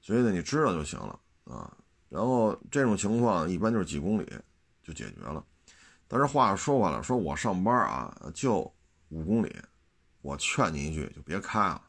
[0.00, 1.72] 所以呢，你知道就行了啊。
[2.08, 4.28] 然后这种情况一般就是几公里
[4.82, 5.46] 就解决了，
[6.08, 8.62] 但是话说回来，说我上班啊就
[9.10, 9.54] 五公里，
[10.22, 11.80] 我劝你一句，就别开了。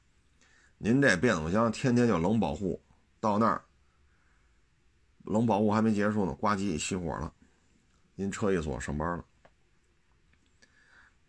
[0.77, 2.79] 您这变速箱天天就冷保护，
[3.19, 3.65] 到那儿
[5.23, 7.33] 冷保护还没结束呢，呱唧熄火了，
[8.15, 9.25] 您车一锁上班了。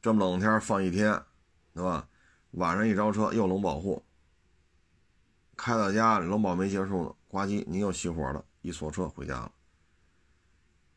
[0.02, 1.22] 这么冷天放一天，
[1.72, 2.08] 对吧？
[2.52, 4.04] 晚上一着车又冷保护，
[5.56, 9.50] 开到家里冷保没结束呢，呱唧您又熄火了，一锁车回家了。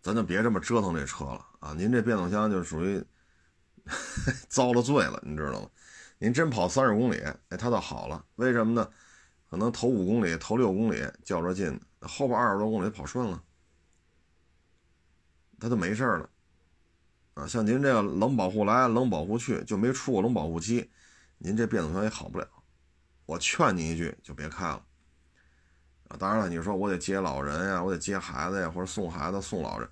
[0.02, 1.74] 咱就别这么折腾这车了啊！
[1.74, 3.04] 您这变速箱就属于
[4.48, 5.70] 遭了罪了，你知道吗？
[6.20, 7.18] 您真跑三十公里，
[7.50, 8.90] 哎，它倒好了，为什么呢？
[9.50, 13.42] 可能头五公里、头六公里较着劲，后边二十多公里跑顺了，
[15.60, 16.30] 他就没事了。
[17.36, 20.90] 啊，像您这个冷保护来冷保护去，就没出过冷保护期，
[21.38, 22.48] 您这变速箱也好不了。
[23.26, 24.84] 我劝你一句，就别开了。
[26.08, 29.90] 啊，当然了，你说我得接老人呀，我得接孩子呀，或者送孩子送老人，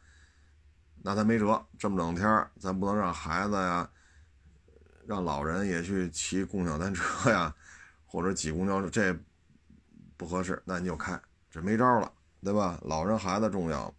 [1.04, 1.64] 那咱没辙。
[1.78, 3.90] 这么冷天咱不能让孩子呀，
[5.06, 7.54] 让老人也去骑共享单车呀，
[8.06, 9.16] 或者挤公交车，这
[10.18, 10.62] 不合适。
[10.66, 12.12] 那你就开，这没招了，
[12.44, 12.80] 对吧？
[12.84, 13.94] 老人孩子重要。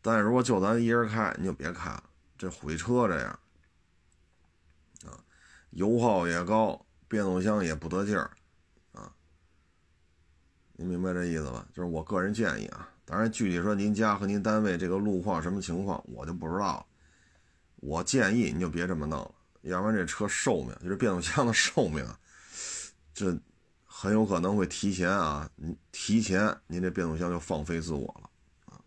[0.00, 2.04] 但是如果就咱一人开，你就别开了。
[2.36, 3.38] 这毁车这样，
[5.04, 5.14] 啊，
[5.70, 8.28] 油耗也高，变速箱也不得劲儿，
[8.90, 9.12] 啊，
[10.72, 11.64] 您明白这意思吧？
[11.72, 16.86] 就是我个人建议啊，当然具体说您家和您单位这个路况什么情况，我就不知道了。
[17.76, 22.04] 我建议你就别这么弄了，要不然这车寿命，就是变速箱的寿命，
[23.14, 23.38] 这
[24.02, 25.48] 很有可能会提前啊，
[25.92, 28.28] 提前您这变速箱就放飞自我了，
[28.64, 28.80] 啊，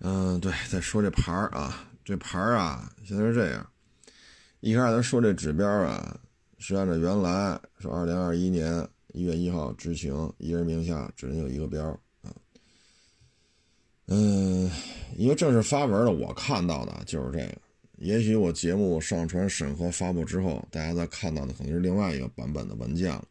[0.00, 1.88] 嗯，对，再说这牌儿啊。
[2.04, 3.66] 这牌儿啊，现在是这样。
[4.60, 6.20] 一开始咱说这指标啊，
[6.58, 11.82] 是按照原来是二零二一年一月一号执行，一人名下只能有一个标
[12.20, 12.28] 啊。
[14.08, 14.70] 嗯，
[15.16, 17.56] 因为正式发文的，我看到的就是这个。
[17.96, 23.24] 也许我节目上传审核发布之后，大家再看到的可能是另外一个版本的文件了。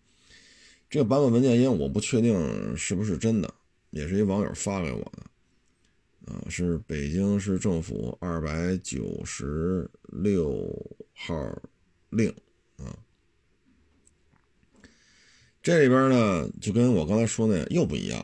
[0.94, 3.52] 这个版本文件，因为我不确定是不是真的，
[3.90, 6.32] 也是一网友发给我的。
[6.32, 10.72] 啊，是北京市政府二百九十六
[11.16, 11.34] 号
[12.12, 12.30] 令
[12.78, 12.96] 啊，
[15.64, 18.20] 这里边呢就跟我刚才说那又不一样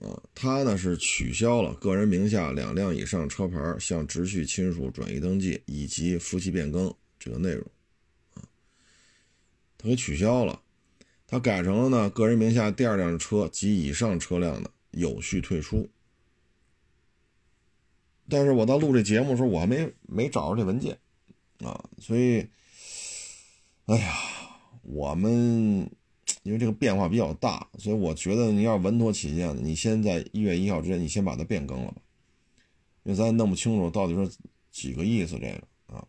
[0.00, 7.62] 啊，他呢是取消了个人名下两辆以上车牌向直系亲属转移登记以及夫妻变更这个内容
[8.32, 8.40] 啊，
[9.76, 10.62] 他给取消了，
[11.28, 15.88] 它改成了呢个人名下第二辆车及以上车辆的有序退出。
[18.30, 20.98] 但是我到录这节目的时候，我还没没找着这文件，
[21.60, 22.46] 啊，所以，
[23.86, 24.14] 哎呀，
[24.82, 25.90] 我们
[26.42, 32.02] 因为这个变化比较大，所以我觉得你要稳妥起见，你先在一月一号之前，你先把它变更了吧，
[33.04, 34.30] 因为咱也弄不清楚到底是
[34.70, 36.06] 几个意思这个啊。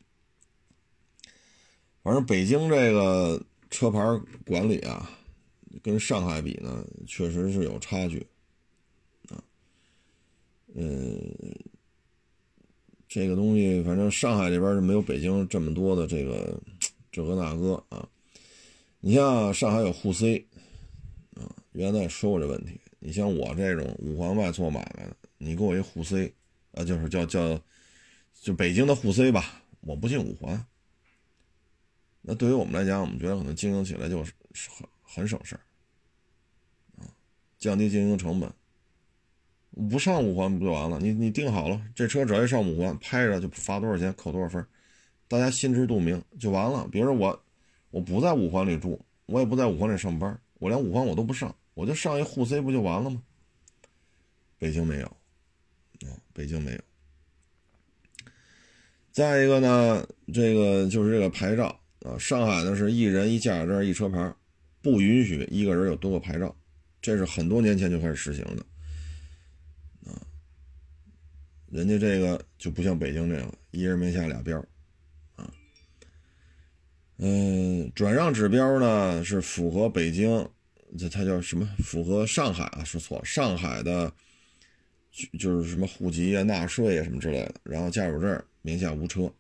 [2.04, 4.00] 反正北京这个车牌
[4.46, 5.10] 管理啊，
[5.84, 8.26] 跟上海比呢，确实是有差距，
[9.30, 9.44] 啊，
[10.76, 11.34] 嗯。
[13.12, 16.62] 这个东西，反正上海这边是没有北京这么多的这个
[17.12, 18.08] 这个那个啊。
[19.00, 20.46] 你像上海有沪 C
[21.34, 22.80] 啊，原来说过这问题。
[23.00, 26.32] 你像我这种五环外做买卖的，你给我一沪 C
[26.74, 27.60] 啊，就是叫叫
[28.40, 30.64] 就北京的沪 C 吧，我不进五环。
[32.22, 34.34] 那对于我们来讲，我们觉得可能经营起来就是
[34.70, 35.62] 很很省事儿
[36.98, 37.08] 啊，
[37.58, 38.52] 降低经营成本。
[39.90, 41.00] 不上五环不就完了？
[41.00, 44.66] 你你定好了，这车只要一上五环，拍着就罚多少钱，扣多少分，
[45.28, 46.88] 大家心知肚明就完了。
[46.92, 47.44] 比如说我，
[47.92, 53.22] 我不在五环里住，我也不在五环里上班，我连五环我都不上，我就上一沪 C 不就完了吗？
[54.58, 56.80] 北京没有，啊，北京没有。
[59.12, 64.34] 再一个呢，这个就是这个牌照啊，上海呢是一人一驾驶证一车牌，
[64.82, 66.56] 不允许一个人有多个牌照，
[67.02, 68.66] 这是很多年前就开始实行的。
[70.12, 70.16] 啊
[71.72, 74.58] 人家这个就不像北京这个一人名下俩标，
[75.36, 75.54] 啊，
[77.18, 80.50] 嗯，转让指标呢是符合北京，
[80.98, 81.70] 这它叫什么？
[81.84, 82.84] 符合上海啊？
[82.84, 84.12] 说错了，上海的，
[85.38, 87.56] 就是什么户籍啊、纳税啊什么之类的。
[87.64, 89.32] 然后驾驶证名下无车，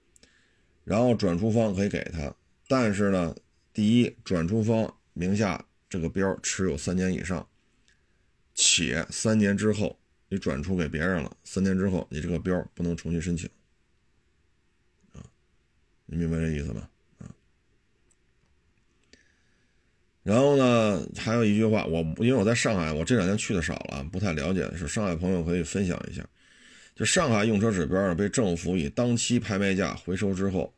[0.84, 2.32] 然后转出方可以给他，
[2.70, 3.36] 但是呢，
[3.74, 7.46] 第一，转出方名下这个标持有三年以上，
[8.56, 10.00] 且三年之后。
[10.32, 13.50] 你转出给别人了，三年之后你这个标不能重新申请，
[15.12, 15.26] 啊，
[16.06, 16.88] 你明白这意思吗？
[17.18, 17.26] 啊，
[20.22, 26.24] 然后呢，还有一句话，我因为我在上海，我这两天去的少了，不太了解，是上海朋友可以分享一下。
[26.96, 30.72] 就上海用车指标被政府以当期拍卖价回收之后，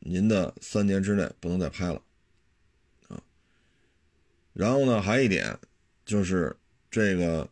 [0.00, 2.02] 您的三年之内不能再拍了，
[3.08, 3.22] 啊，
[4.52, 5.58] 然后呢，还一点
[6.04, 6.56] 就是
[6.90, 7.48] 这个。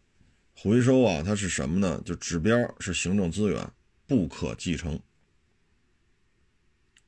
[0.59, 2.01] 回收啊，它是什么呢？
[2.03, 3.71] 就指标是行政资源，
[4.07, 4.99] 不可继承。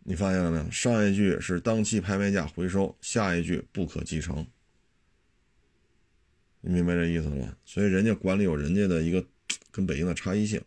[0.01, 0.71] 你发现了没有？
[0.71, 4.47] 上一句是当期拍卖价回收，下一句不可继承。
[6.61, 7.57] 你明白这意思了吧？
[7.65, 9.27] 所以人家管理有人家的一个
[9.71, 10.63] 跟北京的差异性。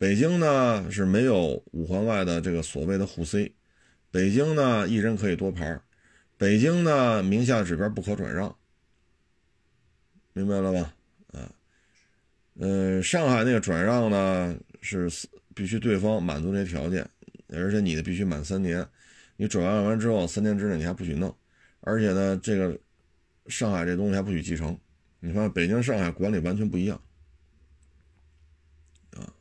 [0.00, 3.52] 北京呢是没有五环外的这个所谓的沪 C，
[4.10, 5.78] 北京呢一人可以多牌，
[6.38, 8.56] 北京呢名下指标不可转让，
[10.32, 10.94] 明白了吧？
[11.34, 11.52] 啊，
[12.58, 15.06] 呃，上海那个转让呢是
[15.54, 17.06] 必须对方满足这些条件。
[17.52, 18.88] 而且你的必须满三年，
[19.36, 21.36] 你转让完之后三年之内你还不许弄，
[21.80, 22.74] 而且呢，这个
[23.48, 24.74] 上海这东西还不许继承。
[25.18, 26.98] 你看北京、上海管理完全不一样，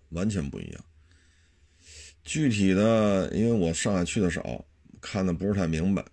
[0.10, 0.86] 完全不一样。
[2.24, 4.66] 具体的，因为我上海去的少，
[5.02, 6.06] 看的不是太明白。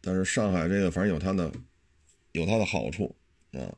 [0.00, 1.52] 但是上海这个反正有它的
[2.32, 3.14] 有它的好处
[3.52, 3.74] 啊。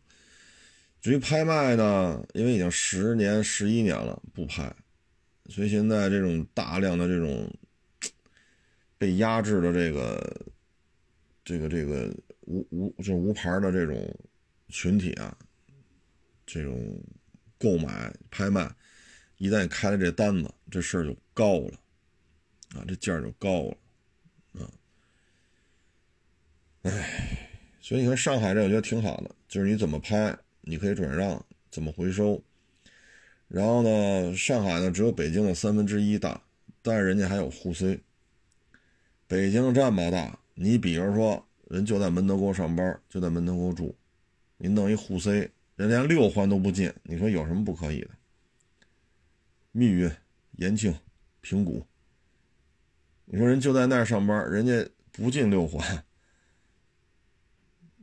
[1.00, 4.74] 至于拍卖呢，因为已经十年、十一年了不拍，
[5.48, 7.50] 所以现在这种大量的这种。
[8.96, 10.46] 被压制的这个，
[11.44, 12.10] 这个这个
[12.42, 14.08] 无无就无牌的这种
[14.68, 15.36] 群体啊，
[16.46, 16.98] 这种
[17.58, 18.72] 购买拍卖，
[19.36, 21.78] 一旦开了这单子，这事儿就高了
[22.74, 23.76] 啊，这价就高了
[24.60, 24.70] 啊。
[26.82, 27.48] 哎，
[27.80, 32.42] 所以你看上海这，我觉得挺好的，就是你怎么拍，你可以转让，怎么回收。
[33.48, 36.40] 然后呢，上海呢只有北京的三分之一大，
[36.82, 38.00] 但是人家还有沪 C。
[39.26, 43.94] 北京这么大，你比如说人就在门头沟上班，就在门头沟住，
[44.58, 48.10] 你弄一沪 C，人连六环都不进，你说有什么不可以的？
[49.76, 50.08] 密云、
[50.52, 50.96] 延庆、
[51.40, 51.84] 平谷，
[53.24, 56.04] 你说人就在那儿上班，人家不进六环，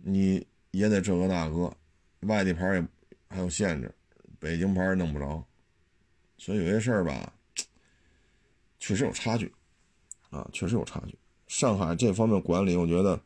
[0.04, 1.74] 你也得这个那个，
[2.28, 2.86] 外地牌也
[3.30, 3.90] 还有限制，
[4.38, 5.42] 北京牌也弄不着，
[6.38, 7.34] 所以有些事儿吧，
[8.78, 9.50] 确实有差距。
[10.30, 11.18] 啊，确实有差距。
[11.48, 13.22] 上海这方面管理，我觉得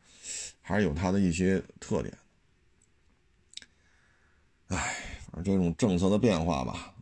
[0.60, 2.16] 还是有它的一些特点。
[4.66, 4.76] 哎，
[5.24, 6.95] 反正这种政策的变化吧，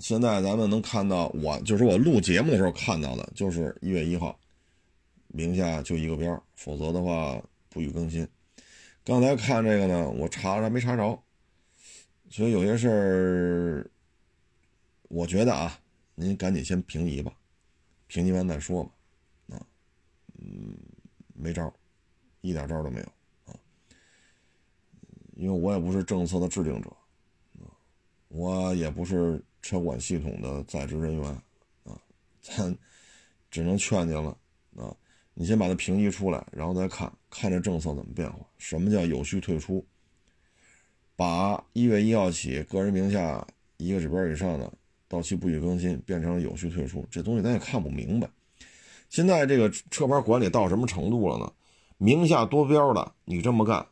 [0.00, 4.38] 现在咱们能看到，我就是我录节目的时候看到的，就是一月一号，
[5.28, 8.26] 名下就一个标，否则的话不予更新。
[9.04, 11.22] 刚才看这个呢，我查了没查着，
[12.30, 13.90] 所以有些事儿，
[15.08, 15.78] 我觉得啊，
[16.14, 17.32] 您赶紧先平移吧，
[18.06, 18.90] 平移完再说吧。
[19.50, 19.66] 啊
[20.38, 20.76] 嗯，
[21.34, 21.72] 没招
[22.40, 23.06] 一点招都没有
[23.44, 23.54] 啊！
[25.36, 26.90] 因为我也不是政策的制定者
[27.60, 27.70] 啊，
[28.28, 31.24] 我也不是车管系统的在职人员
[31.84, 31.98] 啊，
[32.42, 32.76] 咱
[33.50, 34.36] 只能劝您了
[34.76, 34.94] 啊！
[35.32, 38.40] 你先把它评级出来，然后再看看这政策怎么变化。
[38.58, 39.82] 什么叫有序退出？
[41.16, 43.44] 把一月一号起个人名下
[43.78, 44.70] 一个指标以上的
[45.08, 48.28] 到期不予更新变成有序退出，这东西咱也看不明白。
[49.08, 51.50] 现在这个车牌管理到什么程度了呢？
[51.96, 53.86] 名下多标的，你这么干，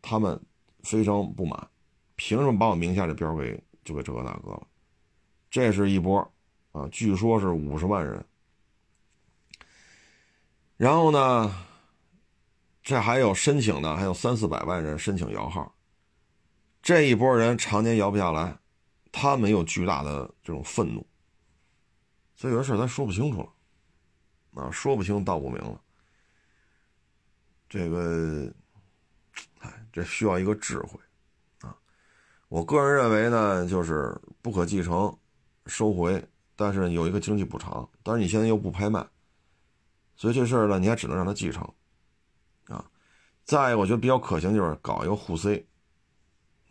[0.00, 0.40] 他们
[0.82, 1.68] 非常不满。
[2.16, 4.66] 凭什么把我名下这标给就给这个大哥了？
[5.54, 6.18] 这是一波
[6.72, 8.26] 啊，据说是五十万人。
[10.76, 11.64] 然后呢，
[12.82, 15.72] 这还有申请的，还有三四百万人申请摇号。
[16.82, 18.58] 这一波人常年摇不下来，
[19.12, 21.06] 他们有巨大的这种愤怒。
[22.34, 24.60] 所以有的事咱说不清楚了。
[24.60, 25.80] 啊，说不清道不明了。
[27.68, 28.52] 这个，
[29.60, 30.98] 哎，这需要一个智慧
[31.60, 31.78] 啊。
[32.48, 35.16] 我个人认为呢，就是不可继承，
[35.66, 36.22] 收回，
[36.56, 37.88] 但是有一个经济补偿。
[38.02, 39.06] 但是你现在又不拍卖，
[40.16, 41.62] 所以这事儿呢，你还只能让他继承
[42.66, 42.84] 啊。
[43.44, 45.66] 再一个，我觉得比较可行就是搞一个沪 C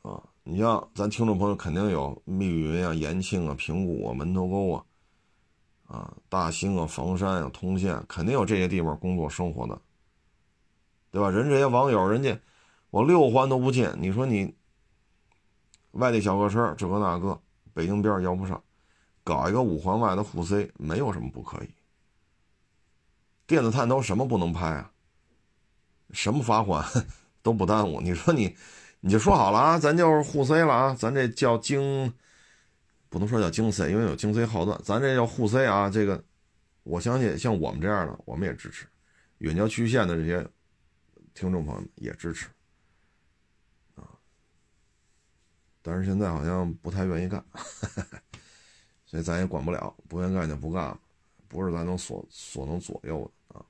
[0.02, 0.22] 啊。
[0.44, 4.86] 你像咱听众朋友肯定有密云啊、延庆啊、平谷啊、门头沟啊。
[5.86, 9.80] 啊，大兴啊，房山啊，通县肯定有这些地方工作生活的，
[11.12, 11.30] 对吧？
[11.30, 12.40] 人这些网友，人家
[12.90, 14.56] 我六环都不进，你说你
[15.92, 17.40] 外地小客车这个那个，
[17.74, 18.64] 北京边儿摇不上，
[19.24, 21.70] 搞一个五环外的沪 C，没有什么不可以。
[23.46, 24.92] 电子探头什么不能拍啊？
[26.12, 26.86] 什么罚款
[27.42, 28.00] 都不耽误。
[28.00, 28.56] 你说你，
[29.00, 32.14] 你就说好了啊，咱就是沪 C 了啊，咱这叫京。
[33.10, 35.88] 不能说叫京 C，因为有京 C 号段，咱这叫沪 C 啊。
[35.88, 36.24] 这个，
[36.82, 38.88] 我相信像我们这样的，我们也支持。
[39.38, 40.44] 远郊区县的这些
[41.36, 42.48] 听众朋友们也支持
[43.96, 44.02] 啊。
[45.84, 47.44] 但是现在好像不太愿意干，
[49.14, 51.00] 这咱也管不了，不愿干就不干了，
[51.48, 53.64] 不是咱能所所能左右的啊。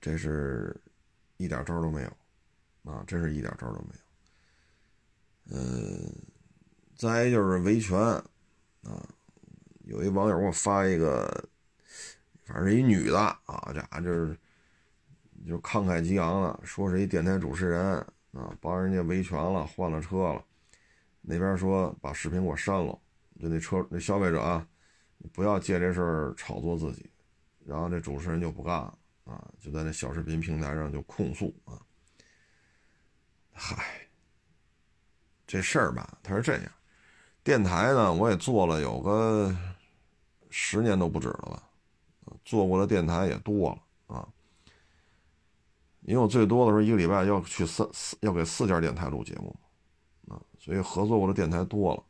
[0.00, 0.74] 这是
[1.36, 2.10] 一点招都没有
[2.90, 3.94] 啊，真是一点招都没
[5.52, 5.58] 有。
[5.58, 6.10] 嗯。
[6.96, 9.08] 再就是维权啊，
[9.84, 11.48] 有一网友给我发一个，
[12.44, 14.36] 反正是一女的啊，这就是
[15.46, 17.82] 就慷慨激昂的，说是一电台主持人
[18.32, 20.44] 啊，帮人家维权了，换了车了，
[21.22, 22.98] 那边说把视频给我删了，
[23.40, 24.66] 就那车那消费者啊，
[25.32, 27.10] 不要借这事儿炒作自己，
[27.64, 31.80] 然后这主持人就不干了啊，就在那小视频平台上就控诉啊，
[33.52, 34.06] 嗨。
[35.46, 36.72] 这事儿吧，他是这样，
[37.42, 39.52] 电台呢，我也做了有个
[40.48, 44.28] 十年都不止了吧，做过的电台也多了啊。
[46.02, 49.58] 因为我最多的时候一个礼拜要去三四要给四家电台录节目，
[50.28, 52.04] 啊，所以合作过的电台多了。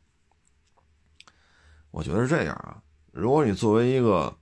[1.91, 2.81] 我觉得是这样啊，
[3.11, 4.35] 如果你作为一个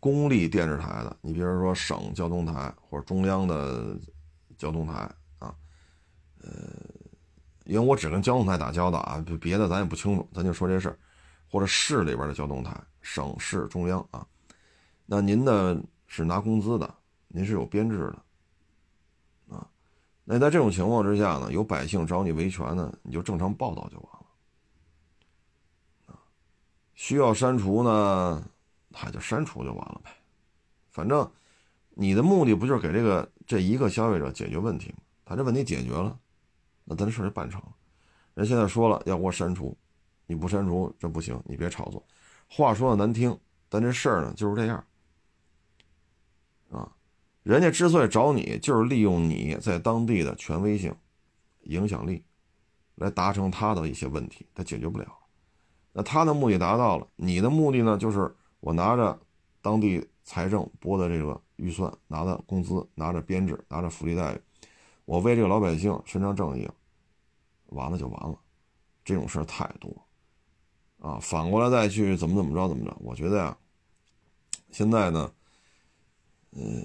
[0.00, 3.94] 公立电视台的，你比如说省交通台或者中央的
[4.56, 4.92] 交通台
[5.38, 5.54] 啊，
[6.42, 6.50] 呃。
[7.66, 10.98] 因为我只跟交通台打交道啊，别的咱也不清楚，咱就说这事儿，
[11.48, 14.26] 或者市里边的交通台，省市中央啊，
[15.06, 16.92] 那您呢是拿工资的，
[17.28, 19.64] 您是有编制的，啊，
[20.24, 24.09] 那在这种情况之下呢，有百姓找你维权呢，你就正常报道就完，
[27.00, 28.46] 需要删除呢，
[28.90, 30.10] 那就删除就完了呗，
[30.90, 31.28] 反正
[31.94, 34.98] 你的目的不就是给这个这一个消费者解决问题吗？
[35.24, 36.20] 他这问题解决了。
[36.84, 37.74] 那咱这事就办成了，
[38.34, 39.74] 人现在说了要给我删除，
[40.26, 42.06] 你不删除这不行，你别炒作。
[42.46, 43.36] 话说的难听，
[43.70, 44.84] 但这事儿呢就是这样，
[46.70, 46.92] 啊，
[47.42, 50.94] 人家之所以找你，就是利用你在当地的权威性、
[51.62, 52.22] 影响力，
[52.96, 55.06] 来达成他的一些问题，他解决不了。
[55.92, 59.18] 那他的目的达到了，你的目的呢，就是我拿着
[59.60, 64.40] 当地财政拨的这个预算，拿着工资，拿着编制，拿着福利待遇，
[65.04, 66.68] 我为这个老百姓伸张正义。
[67.70, 68.36] 完了就完了，
[69.04, 69.94] 这种事儿太多，
[70.98, 73.56] 啊，反过来再去怎么怎么着怎么着，我觉得呀，
[74.72, 75.32] 现在呢，
[76.50, 76.84] 嗯，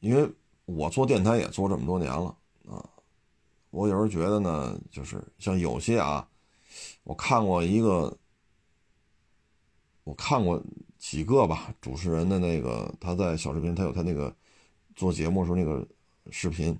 [0.00, 0.28] 因为
[0.64, 2.36] 我做电台也做这么多年了
[2.68, 2.84] 啊，
[3.70, 6.28] 我有时候觉得呢，就是像有些啊，
[7.02, 8.16] 我看过一个，
[10.04, 10.62] 我看过
[10.98, 14.34] 几个吧，主持人的那个他在小视频，他有他那个
[14.94, 15.86] 做节目时候那个
[16.30, 16.78] 视频，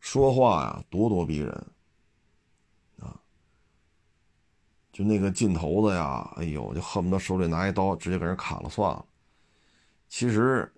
[0.00, 1.50] 说话呀咄咄逼人。
[2.98, 3.20] 啊
[4.92, 9.04] 就那个劲头子呀，哎呦，就恨不得手里拿一刀，直接给人砍了算了。
[10.08, 10.72] 其实，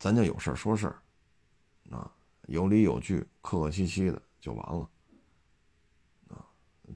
[0.00, 0.98] 咱就有事说事儿，
[1.96, 2.10] 啊，
[2.48, 4.90] 有理有据，客客气气的就完了，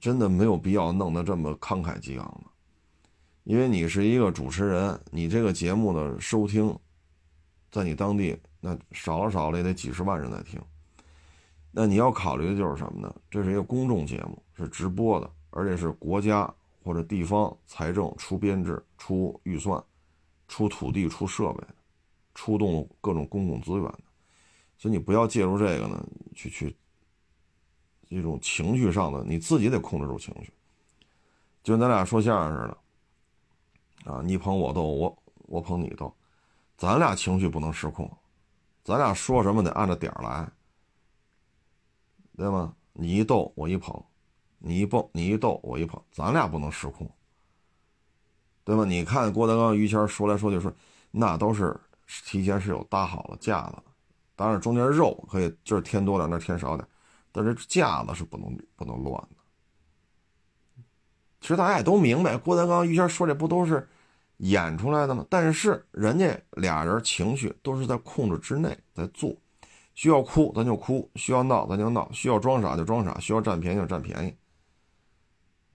[0.01, 2.51] 真的没有必要弄得这么慷慨激昂的。
[3.45, 6.77] 因为你是一个主持人，你这个节目的收听，
[7.71, 10.61] 在你当地那少了少了也得几十万人在听。
[11.71, 13.15] 那你要考虑的就是什么呢？
[13.31, 15.31] 这是一个公众节目，是直播的。
[15.51, 16.53] 而且是国家
[16.85, 19.83] 或者地方财政出编制、出预算、
[20.49, 21.65] 出土地、出设备
[22.35, 23.83] 出动各种公共资源，
[24.77, 26.77] 所以你不要介入这个呢，去去
[28.09, 30.53] 一种情绪上的，你自己得控制住情绪。
[31.63, 36.15] 就跟咱俩说相声似的，啊，你捧我逗，我我捧你逗，
[36.77, 38.11] 咱俩情绪不能失控，
[38.85, 40.49] 咱俩说什么得按着点儿来，
[42.37, 42.75] 对吗？
[42.93, 44.03] 你一逗，我一捧。
[44.59, 47.09] 你一蹦，你一逗，我一捧，咱俩不能失控，
[48.65, 48.87] 对吧？
[48.87, 50.73] 你看郭德纲、于谦说来说去说，
[51.11, 51.79] 那都是
[52.25, 53.77] 提前是有搭好了架子，
[54.35, 56.89] 当然中间肉可以这儿添多点，那添少点，
[57.37, 59.37] 但是架子是不能不能乱的。
[61.41, 63.87] 其实大家也都明白，郭德纲、于谦说这不都是
[64.39, 65.25] 演出来的吗？
[65.29, 69.37] 但是人家俩人情绪都是在控制之内在做，
[69.95, 74.35] 需要哭咱就哭，需要闹咱就闹，需要装傻就装傻，需要占便宜就占便宜。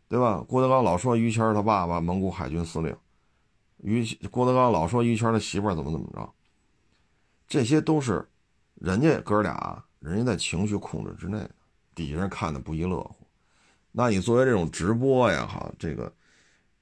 [0.10, 0.44] 对吧？
[0.46, 2.94] 郭德纲老说于谦他爸爸蒙古海军司令，
[3.78, 6.34] 于郭德纲老说于谦的媳妇怎么怎么着，
[7.48, 8.28] 这些都是
[8.76, 11.48] 人家哥俩人家在情绪控制之内，
[11.96, 13.26] 底下人看的不亦乐乎。
[13.92, 16.12] 那你作为这种直播呀，哈，这个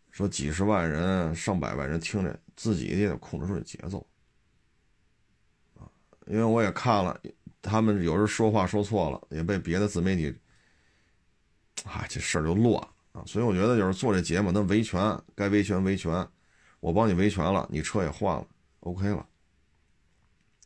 [0.09, 4.03] 说几十万人、上百万人听着，自己也得控制住节奏
[5.78, 5.84] 啊。
[6.28, 7.20] 因为我也看了，
[7.61, 10.34] 他们有时候说话说错了，也被别的自媒体，
[11.84, 12.82] 啊，这事儿就乱。
[13.11, 16.26] 啊，所以我觉得就是做这节目，那维权该维权维权，
[16.80, 18.47] 我帮你维权了，你车也换了
[18.82, 19.28] ，OK 了。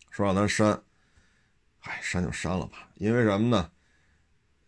[0.10, 0.80] 说让咱删，
[1.84, 2.90] 哎，删就删了吧。
[2.96, 3.72] 因为什么呢？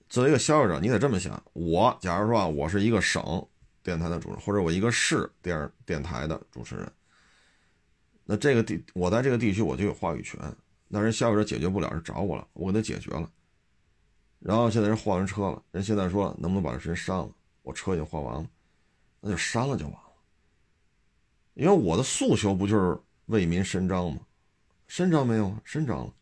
[0.08, 3.46] 作为一个消费者，你得这么想：我假如说啊，我是一个省
[3.84, 6.92] 电台的主持人，或者我一个市电电台的主持人，
[8.24, 10.40] 那这个地我在这个地区我就有话语权。
[10.88, 13.30] 那人消费者解决不了，是找我了，我给他解决了。
[14.40, 17.30] 然后现在人换完车了，人现在说能不能把这人删了？
[17.64, 18.48] 我车已经换完了，
[19.20, 20.00] 那就删了就完了。
[21.56, 24.20] 因为我的诉求不就是为民伸张吗？
[24.88, 25.58] 伸张没有？
[25.64, 26.14] 伸张了。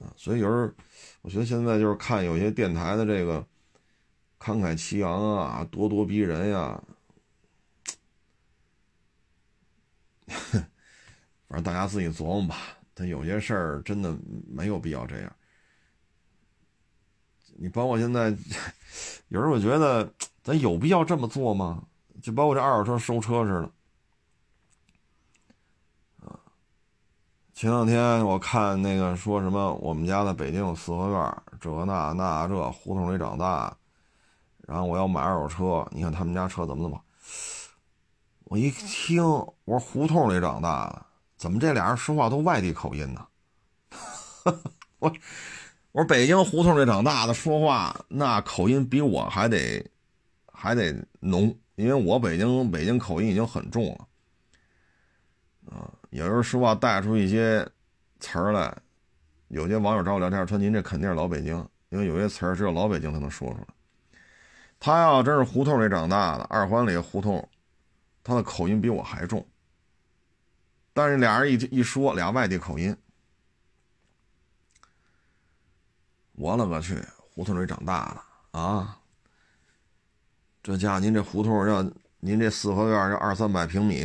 [0.00, 0.72] 啊，所以有时候
[1.22, 3.46] 我觉得现在就是看有些电台的这个
[4.38, 6.82] 慷慨激昂啊，咄咄逼人呀，
[10.26, 12.56] 反正大家自己琢磨吧。
[12.94, 14.16] 他有些事儿真的
[14.48, 15.36] 没有必要这样。
[17.56, 18.30] 你包括现在，
[19.28, 21.86] 有时候我觉得咱有必要这么做吗？
[22.22, 23.70] 就包括这二手车收车似的。
[27.60, 33.76] 前两天我看那个说什么，我们家在北京有四合院，这那那这胡同里长大，
[34.66, 36.98] 然后我要买二手车，你看他们家车怎么怎么，
[38.44, 41.04] 我一听，我说胡同里长大的，
[41.36, 43.26] 怎么这俩人说话都外地口音呢？
[44.98, 45.12] 我
[45.92, 49.86] 我说北京胡同里长大的说话那口音比我还得
[50.50, 54.08] 还得浓，因为我北京北京口音已经很重了，
[55.76, 55.99] 啊。
[56.10, 57.66] 有时候说话带出一些
[58.18, 58.76] 词儿来，
[59.48, 61.56] 有些网友找我聊天说：“您这肯定是老北京，
[61.88, 63.66] 因为有些词儿只有老北京才能说出来。”
[64.80, 67.48] 他要真是胡同里长大的，二环里胡同，
[68.24, 69.46] 他的口音比我还重。
[70.92, 72.96] 但是俩人一一说，俩外地口音，
[76.32, 76.98] 我勒个去！
[77.32, 78.98] 胡同里长大的啊，
[80.62, 81.88] 这家您这胡同要
[82.18, 84.04] 您这四合院要二三百平米。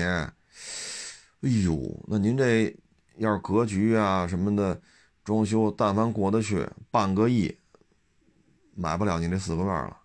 [1.45, 2.75] 哎呦，那您这
[3.17, 4.81] 要是格局啊什么的，
[5.23, 7.55] 装修但凡过得去，半个亿
[8.73, 9.95] 买不了您这四合院了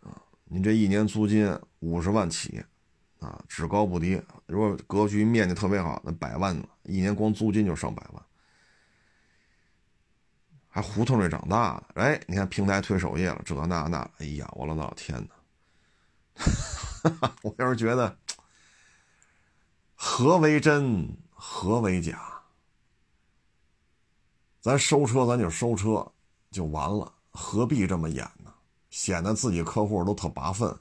[0.00, 0.22] 啊！
[0.44, 2.64] 您这一年租金五十万起
[3.18, 4.18] 啊，只高不低。
[4.46, 8.22] 如果格局面积特别好，那百万呢，一年光租金就上百万。
[10.66, 15.34] 还胡同里长大的，哎，你看平台推首页了，这那那，哎呀，我的老天哪！
[17.42, 18.16] 我要是觉得。
[20.04, 22.42] 何为真，何为假？
[24.60, 26.12] 咱收车，咱就收车，
[26.50, 28.52] 就完了，何必这么演呢？
[28.90, 30.76] 显得自己客户都特拔分，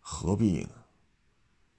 [0.00, 0.68] 何必呢？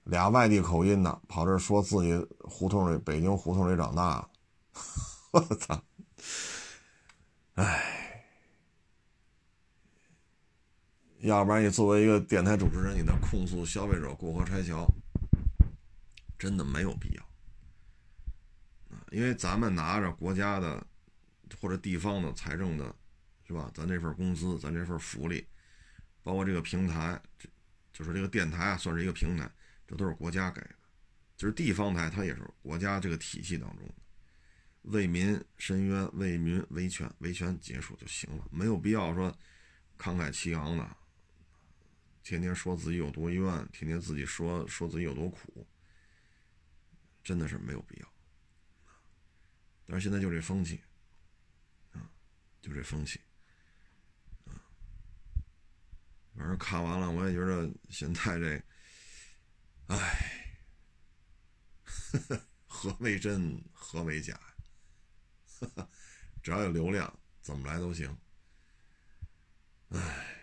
[0.02, 4.28] 俩外地口音呢，跑这说自己胡同里，北京胡同里长大，
[5.30, 5.80] 我操！
[7.54, 8.26] 哎，
[11.20, 14.84] 要不然你作为一个电台主持人，你在控诉消费者过河拆桥。
[16.40, 17.22] 真的没有必要
[18.88, 20.84] 啊，因为咱们拿着国家的
[21.60, 22.96] 或者地方的财政的，
[23.46, 23.70] 是吧？
[23.74, 25.46] 咱这份工资，咱这份福利，
[26.22, 27.46] 包括这个平台，就
[27.92, 29.50] 就是这个电台啊，算是一个平台，
[29.86, 30.70] 这都是国家给的。
[31.36, 33.94] 就是地方台，它也是国家这个体系当中的，
[34.84, 39.30] 为民伸冤，为民维权，维权结束就行了，没有必要说
[39.98, 40.96] 慷慨激昂的，
[42.22, 45.66] 天天说自己有多冤，天天自己说说自己有多苦。
[47.30, 48.12] 真的是没有必要，
[49.86, 50.82] 但是现在就这风气，
[51.92, 52.10] 啊，
[52.60, 53.20] 就这风气，
[54.46, 54.58] 啊，
[56.34, 58.60] 反正看完了，我也觉得现在这，
[59.86, 60.56] 哎，
[62.66, 64.36] 何为真，何为假？
[66.42, 68.18] 只要有流量，怎么来都行。
[69.90, 70.36] 哎，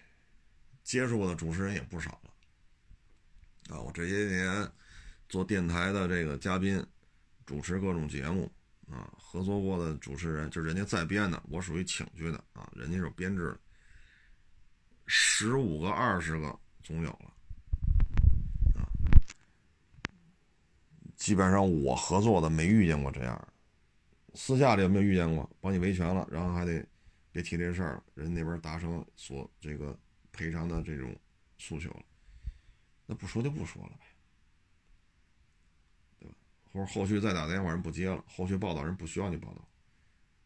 [0.86, 4.72] 接触过的主持人也不少了，啊，我这些年。
[5.30, 6.86] 做电台的这个嘉宾，
[7.46, 8.50] 主持各种节目
[8.90, 13.60] 啊，合作过的主持人，就人家在编的，我属于请去的啊，人家是编制的，
[15.06, 17.34] 十五个、二十个总有了
[18.76, 18.88] 啊。
[21.16, 23.48] 基本上我合作的没遇见过这样，
[24.34, 25.50] 私下里有没有遇见过？
[25.60, 26.86] 帮你维权了，然后还得
[27.32, 30.00] 别提这事儿，人那边达成所这个
[30.32, 31.14] 赔偿的这种
[31.58, 32.04] 诉求了，
[33.06, 34.07] 那不说就不说了呗。
[36.78, 39.68] 或者后续再打电话人不接了，后续报道人不需要你报道，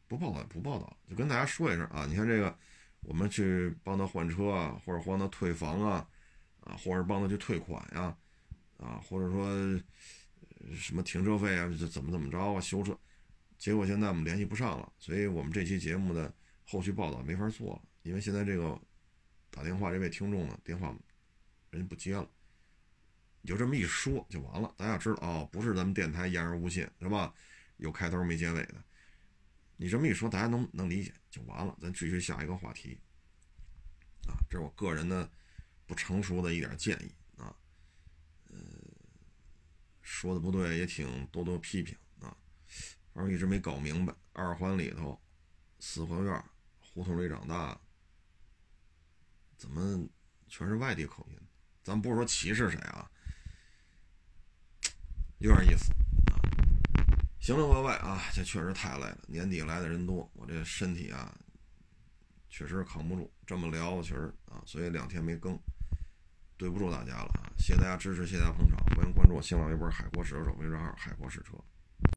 [0.08, 2.06] 不报道不报道，就跟大家说一声啊。
[2.06, 2.58] 你看这个，
[3.02, 6.08] 我们去帮他换车啊，或者帮他退房啊，
[6.62, 8.16] 啊，或者帮他去退款呀，
[8.78, 9.46] 啊，或者说
[10.74, 12.98] 什么停车费啊，就怎么怎么着啊，修车，
[13.58, 16.34] 结果现在我们联系不上了，所以我们这期节目的
[16.66, 18.80] 后续报道没法做了，因为现在这个
[19.50, 20.96] 打电话这位听众呢，电话
[21.72, 22.26] 人家不接了。
[23.42, 27.34] 你就这么一说就完了，大家知道哦，不是咱们电台言而无信是吧？
[27.78, 28.84] 有开头没结尾的，
[29.76, 31.76] 你这么一说，大家能能理解就完了。
[31.82, 33.00] 咱继续下一个话题
[34.28, 35.28] 啊，这是我个人的
[35.88, 37.12] 不成熟的一点建议
[37.42, 37.56] 啊，
[38.50, 38.58] 呃，
[40.02, 42.38] 说的不对也请多多批评啊。
[43.14, 45.20] 反正一直没搞明白，二环里头
[45.80, 46.44] 四合院
[46.80, 47.82] 胡同里长大，
[49.58, 50.08] 怎么
[50.48, 51.38] 全是外地口音。
[51.84, 53.11] 咱不是说歧视谁啊，
[55.42, 55.92] 有点意思
[56.32, 56.38] 啊。
[57.40, 59.18] 行了，各位啊，这确实太累了。
[59.28, 61.36] 年底来的人多，我这身体啊，
[62.48, 63.32] 确实扛不住。
[63.48, 65.60] 这么聊，其实啊，所以两天没更，
[66.58, 67.50] 对不住大家了啊！
[67.58, 71.58] 谢谢大家支持，谢谢大家捧场，欢迎关注我新浪微博“海阔试车手”微信号“海阔试车”。